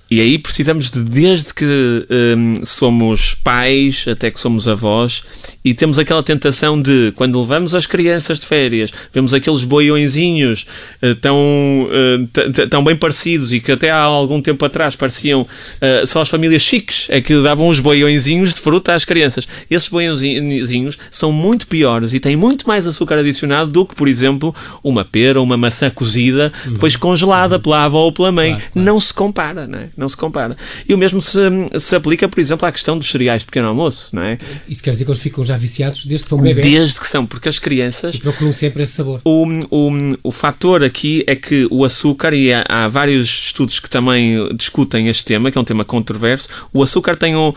E 0.09 0.21
aí 0.21 0.39
precisamos 0.39 0.91
de, 0.91 1.03
desde 1.03 1.53
que 1.53 1.65
hum, 1.65 2.55
somos 2.65 3.35
pais 3.35 4.05
até 4.09 4.31
que 4.31 4.39
somos 4.39 4.69
avós, 4.69 5.25
e 5.65 5.75
temos 5.75 5.99
aquela 5.99 6.23
tentação 6.23 6.81
de, 6.81 7.13
quando 7.17 7.41
levamos 7.41 7.75
as 7.75 7.87
crianças 7.87 8.39
de 8.39 8.47
férias, 8.47 8.93
vemos 9.13 9.35
aqueles 9.35 9.65
boiõezinhos 9.65 10.65
uh, 11.03 11.15
tão, 11.17 11.37
uh, 11.37 12.69
tão 12.71 12.85
bem 12.85 12.95
parecidos 12.95 13.53
e 13.53 13.59
que 13.59 13.73
até 13.73 13.91
há 13.91 14.01
algum 14.01 14.41
tempo 14.41 14.65
atrás 14.65 14.95
pareciam 14.95 15.43
uh, 15.43 16.07
só 16.07 16.21
as 16.21 16.29
famílias 16.29 16.63
chiques, 16.63 17.07
é 17.09 17.21
que 17.21 17.43
davam 17.43 17.67
os 17.67 17.81
boiõezinhos 17.81 18.55
de 18.55 18.61
fruta 18.61 18.95
às 18.95 19.05
crianças. 19.05 19.49
Esses 19.69 19.89
boiõezinhos 19.89 20.97
são 21.11 21.33
muito 21.33 21.67
piores 21.67 22.15
e 22.15 22.21
têm 22.21 22.37
muito 22.37 22.69
mais 22.69 22.87
açúcar 22.87 23.17
adicionado 23.17 23.73
do 23.73 23.85
que, 23.85 23.97
por 23.97 24.07
exemplo, 24.07 24.55
uma 24.85 25.05
pera 25.05 25.41
ou 25.41 25.45
uma 25.45 25.57
maçã 25.57 25.91
cozida, 25.91 26.53
depois 26.65 26.95
uhum. 26.95 27.01
congelada 27.01 27.57
uhum. 27.57 27.63
pela 27.63 27.85
avó 27.85 28.05
ou 28.05 28.13
pela 28.13 28.31
mãe. 28.31 28.51
Claro, 28.51 28.71
claro. 28.73 28.87
Não 28.87 29.01
se 29.01 29.13
compara, 29.13 29.67
não 29.67 29.81
é? 29.81 29.89
Não 29.97 30.09
se 30.09 30.17
compara. 30.17 30.57
E 30.89 30.95
o 30.95 30.99
mesmo 30.99 31.21
se, 31.21 31.39
se 31.79 31.97
aplica, 31.97 32.29
por 32.29 32.39
exemplo, 32.41 32.67
à 32.67 32.73
questão 32.73 32.99
dos 32.99 33.09
cereais 33.09 33.43
de 33.43 33.47
pequeno 33.47 33.69
almoço, 33.69 34.15
não 34.15 34.23
é? 34.23 34.39
Isso 34.69 34.83
quer 34.83 34.91
dizer 34.91 35.05
que 35.05 35.11
eles 35.11 35.23
ficam 35.23 35.45
já 35.45 35.57
viciados 35.57 36.05
desde 36.05 36.25
que 36.25 36.29
são 36.29 36.39
bebês? 36.39 36.67
Desde 36.67 37.01
que 37.01 37.07
são, 37.07 37.27
porque 37.27 37.49
as 37.49 37.59
crianças... 37.59 38.15
E 38.15 38.21
procuram 38.21 38.53
sempre 38.53 38.83
esse 38.83 38.93
sabor. 38.93 39.21
O, 39.25 39.47
o, 39.71 39.91
o 40.23 40.31
fator 40.31 40.85
aqui 40.85 41.25
é 41.27 41.35
que 41.35 41.67
o 41.71 41.85
açúcar, 41.85 42.35
e 42.35 42.53
há, 42.53 42.65
há 42.69 42.89
vários 42.89 43.27
estudos 43.47 43.81
que 43.81 43.89
também 43.89 44.55
discutem 44.55 45.09
este 45.09 45.25
tema, 45.25 45.51
que 45.51 45.59
é 45.59 45.61
um 45.61 45.65
tema 45.65 45.85
controverso, 45.85 46.49
o 46.73 46.83
açúcar 46.83 47.17
tem 47.17 47.37
um, 47.37 47.49
uh, 47.49 47.55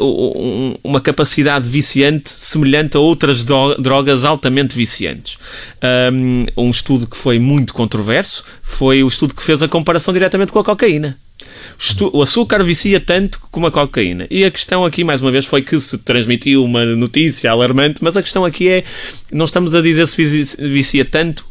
um, 0.00 0.74
uma 0.84 1.00
capacidade 1.00 1.68
viciante 1.68 2.30
semelhante 2.30 2.96
a 2.96 3.00
outras 3.00 3.44
drogas 3.44 4.24
altamente 4.24 4.76
viciantes. 4.76 5.38
Um, 6.12 6.46
um 6.56 6.70
estudo 6.70 7.06
que 7.06 7.16
foi 7.16 7.38
muito 7.38 7.72
controverso 7.72 8.44
foi 8.62 9.02
o 9.02 9.08
estudo 9.08 9.34
que 9.34 9.42
fez 9.42 9.62
a 9.62 9.68
comparação 9.68 10.12
diretamente 10.12 10.52
com 10.52 10.58
a 10.58 10.64
cocaína. 10.64 11.16
O 12.12 12.22
açúcar 12.22 12.62
vicia 12.64 12.98
tanto 12.98 13.38
como 13.50 13.66
a 13.66 13.70
cocaína. 13.70 14.26
E 14.30 14.44
a 14.44 14.50
questão 14.50 14.84
aqui, 14.84 15.04
mais 15.04 15.20
uma 15.20 15.30
vez, 15.30 15.44
foi 15.44 15.60
que 15.60 15.78
se 15.78 15.98
transmitiu 15.98 16.64
uma 16.64 16.84
notícia 16.84 17.50
alarmante, 17.50 18.02
mas 18.02 18.16
a 18.16 18.22
questão 18.22 18.44
aqui 18.44 18.68
é: 18.68 18.84
não 19.30 19.44
estamos 19.44 19.74
a 19.74 19.82
dizer 19.82 20.06
se 20.06 20.56
vicia 20.58 21.04
tanto 21.04 21.44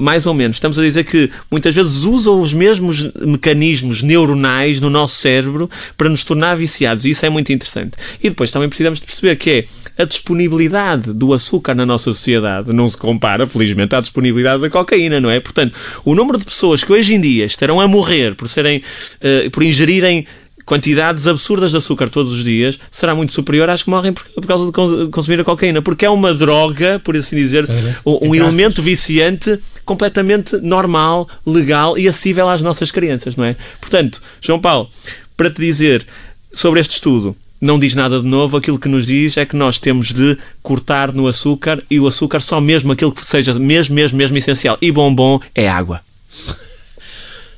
mais 0.00 0.26
ou 0.26 0.34
menos, 0.34 0.56
estamos 0.56 0.78
a 0.78 0.82
dizer 0.82 1.04
que 1.04 1.30
muitas 1.50 1.74
vezes 1.74 2.02
usam 2.02 2.40
os 2.40 2.52
mesmos 2.52 3.08
mecanismos 3.24 4.02
neuronais 4.02 4.80
no 4.80 4.90
nosso 4.90 5.14
cérebro 5.16 5.70
para 5.96 6.08
nos 6.08 6.24
tornar 6.24 6.56
viciados 6.56 7.04
e 7.04 7.10
isso 7.10 7.24
é 7.24 7.30
muito 7.30 7.52
interessante. 7.52 7.92
E 8.20 8.28
depois 8.28 8.50
também 8.50 8.68
precisamos 8.68 8.98
de 8.98 9.06
perceber 9.06 9.36
que 9.36 9.50
é 9.50 10.02
a 10.02 10.04
disponibilidade 10.04 11.12
do 11.12 11.32
açúcar 11.32 11.74
na 11.74 11.86
nossa 11.86 12.04
sociedade 12.04 12.72
não 12.72 12.88
se 12.88 12.96
compara, 12.96 13.46
felizmente, 13.46 13.94
à 13.94 14.00
disponibilidade 14.00 14.60
da 14.60 14.68
cocaína, 14.68 15.20
não 15.20 15.30
é? 15.30 15.38
Portanto, 15.40 15.74
o 16.04 16.14
número 16.14 16.38
de 16.38 16.44
pessoas 16.44 16.82
que 16.82 16.92
hoje 16.92 17.14
em 17.14 17.20
dia 17.20 17.44
estarão 17.44 17.80
a 17.80 17.86
morrer 17.86 18.34
por 18.34 18.48
serem, 18.48 18.78
uh, 18.78 19.50
por 19.50 19.62
ingerirem 19.62 20.26
quantidades 20.66 21.28
absurdas 21.28 21.70
de 21.70 21.76
açúcar 21.76 22.08
todos 22.10 22.32
os 22.32 22.44
dias 22.44 22.78
será 22.90 23.14
muito 23.14 23.32
superior 23.32 23.70
às 23.70 23.84
que 23.84 23.88
morrem 23.88 24.12
por, 24.12 24.24
por 24.24 24.46
causa 24.46 24.66
de 24.66 25.10
consumir 25.10 25.40
a 25.40 25.44
cocaína, 25.44 25.80
porque 25.80 26.04
é 26.04 26.10
uma 26.10 26.34
droga, 26.34 27.00
por 27.02 27.16
assim 27.16 27.36
dizer, 27.36 27.66
um, 28.04 28.30
um 28.30 28.34
elemento 28.34 28.82
viciante 28.82 29.58
completamente 29.84 30.56
normal, 30.56 31.28
legal 31.46 31.96
e 31.96 32.08
acessível 32.08 32.48
às 32.48 32.60
nossas 32.60 32.90
crianças, 32.90 33.36
não 33.36 33.44
é? 33.44 33.56
Portanto, 33.80 34.20
João 34.40 34.58
Paulo, 34.58 34.90
para 35.36 35.48
te 35.48 35.60
dizer 35.60 36.04
sobre 36.52 36.80
este 36.80 36.92
estudo, 36.92 37.36
não 37.60 37.78
diz 37.78 37.94
nada 37.94 38.20
de 38.20 38.26
novo, 38.26 38.56
aquilo 38.56 38.78
que 38.78 38.88
nos 38.88 39.06
diz 39.06 39.36
é 39.36 39.46
que 39.46 39.56
nós 39.56 39.78
temos 39.78 40.12
de 40.12 40.36
cortar 40.62 41.12
no 41.12 41.28
açúcar 41.28 41.82
e 41.88 42.00
o 42.00 42.06
açúcar 42.06 42.40
só 42.40 42.60
mesmo 42.60 42.92
aquilo 42.92 43.12
que 43.12 43.24
seja 43.24 43.54
mesmo, 43.54 43.94
mesmo, 43.94 44.18
mesmo 44.18 44.36
essencial 44.36 44.76
e 44.82 44.90
bom 44.90 45.14
bom 45.14 45.40
é 45.54 45.68
água. 45.68 46.00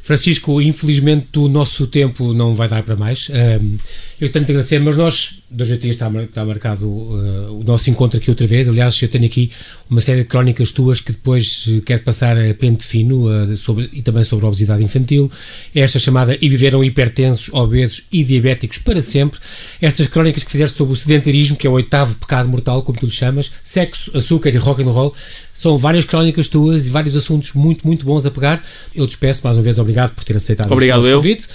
Francisco, 0.08 0.58
infelizmente 0.62 1.38
o 1.38 1.50
nosso 1.50 1.86
tempo 1.86 2.32
não 2.32 2.54
vai 2.54 2.66
dar 2.66 2.82
para 2.82 2.96
mais. 2.96 3.28
Um, 3.28 3.76
eu 4.20 4.30
tenho 4.30 4.44
de 4.44 4.52
agradecer, 4.52 4.80
mas 4.80 4.96
nós, 4.96 5.40
dois 5.48 5.68
três, 5.68 5.94
está, 5.94 6.10
está 6.22 6.44
marcado 6.44 6.86
uh, 6.86 7.60
o 7.60 7.62
nosso 7.64 7.88
encontro 7.88 8.18
aqui 8.18 8.30
outra 8.30 8.46
vez. 8.46 8.68
Aliás, 8.68 9.00
eu 9.00 9.08
tenho 9.08 9.26
aqui 9.26 9.50
uma 9.88 10.00
série 10.00 10.20
de 10.20 10.24
crónicas 10.24 10.72
tuas 10.72 11.00
que 11.00 11.12
depois 11.12 11.66
uh, 11.68 11.80
quero 11.82 12.02
passar 12.02 12.36
a 12.36 12.52
pente 12.54 12.84
fino 12.84 13.28
uh, 13.28 13.56
sobre, 13.56 13.88
e 13.92 14.02
também 14.02 14.24
sobre 14.24 14.44
a 14.44 14.48
obesidade 14.48 14.82
infantil. 14.82 15.30
Esta 15.74 15.98
chamada 15.98 16.36
E 16.40 16.48
Viveram 16.48 16.82
Hipertensos, 16.82 17.48
Obesos 17.52 18.04
e 18.10 18.24
Diabéticos 18.24 18.78
para 18.78 19.00
Sempre. 19.00 19.38
Estas 19.80 20.08
crónicas 20.08 20.42
que 20.42 20.50
fizeste 20.50 20.76
sobre 20.76 20.94
o 20.94 20.96
sedentarismo, 20.96 21.56
que 21.56 21.66
é 21.66 21.70
o 21.70 21.74
oitavo 21.74 22.14
pecado 22.16 22.48
mortal, 22.48 22.82
como 22.82 22.98
tu 22.98 23.06
lhe 23.06 23.12
chamas, 23.12 23.52
sexo, 23.62 24.16
açúcar 24.16 24.50
e 24.50 24.56
rock 24.56 24.82
and 24.82 24.90
roll. 24.90 25.14
São 25.58 25.76
várias 25.76 26.04
crónicas 26.04 26.46
tuas 26.46 26.86
e 26.86 26.90
vários 26.90 27.16
assuntos 27.16 27.52
muito, 27.52 27.84
muito 27.84 28.06
bons 28.06 28.24
a 28.24 28.30
pegar. 28.30 28.64
Eu 28.94 29.06
despeço 29.06 29.40
mais 29.42 29.56
uma 29.56 29.62
vez, 29.62 29.76
obrigado 29.76 30.14
por 30.14 30.22
ter 30.22 30.36
aceitado 30.36 30.70
obrigado 30.70 31.04
este 31.04 31.14
convite. 31.16 31.48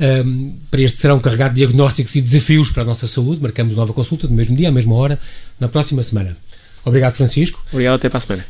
Um, 0.00 0.54
para 0.70 0.80
este 0.80 0.98
serão 0.98 1.18
carregado 1.18 1.54
de 1.54 1.64
diagnósticos 2.08 2.14
e 2.16 2.20
desafios 2.20 2.70
para 2.70 2.82
a 2.82 2.86
nossa 2.86 3.06
saúde. 3.06 3.42
Marcamos 3.42 3.76
nova 3.76 3.92
consulta 3.92 4.26
no 4.26 4.34
mesmo 4.34 4.56
dia, 4.56 4.68
à 4.68 4.72
mesma 4.72 4.94
hora, 4.94 5.18
na 5.60 5.68
próxima 5.68 6.02
semana. 6.02 6.36
Obrigado, 6.84 7.14
Francisco. 7.14 7.62
Obrigado, 7.72 7.96
até 7.96 8.08
para 8.08 8.18
a 8.18 8.20
semana. 8.20 8.44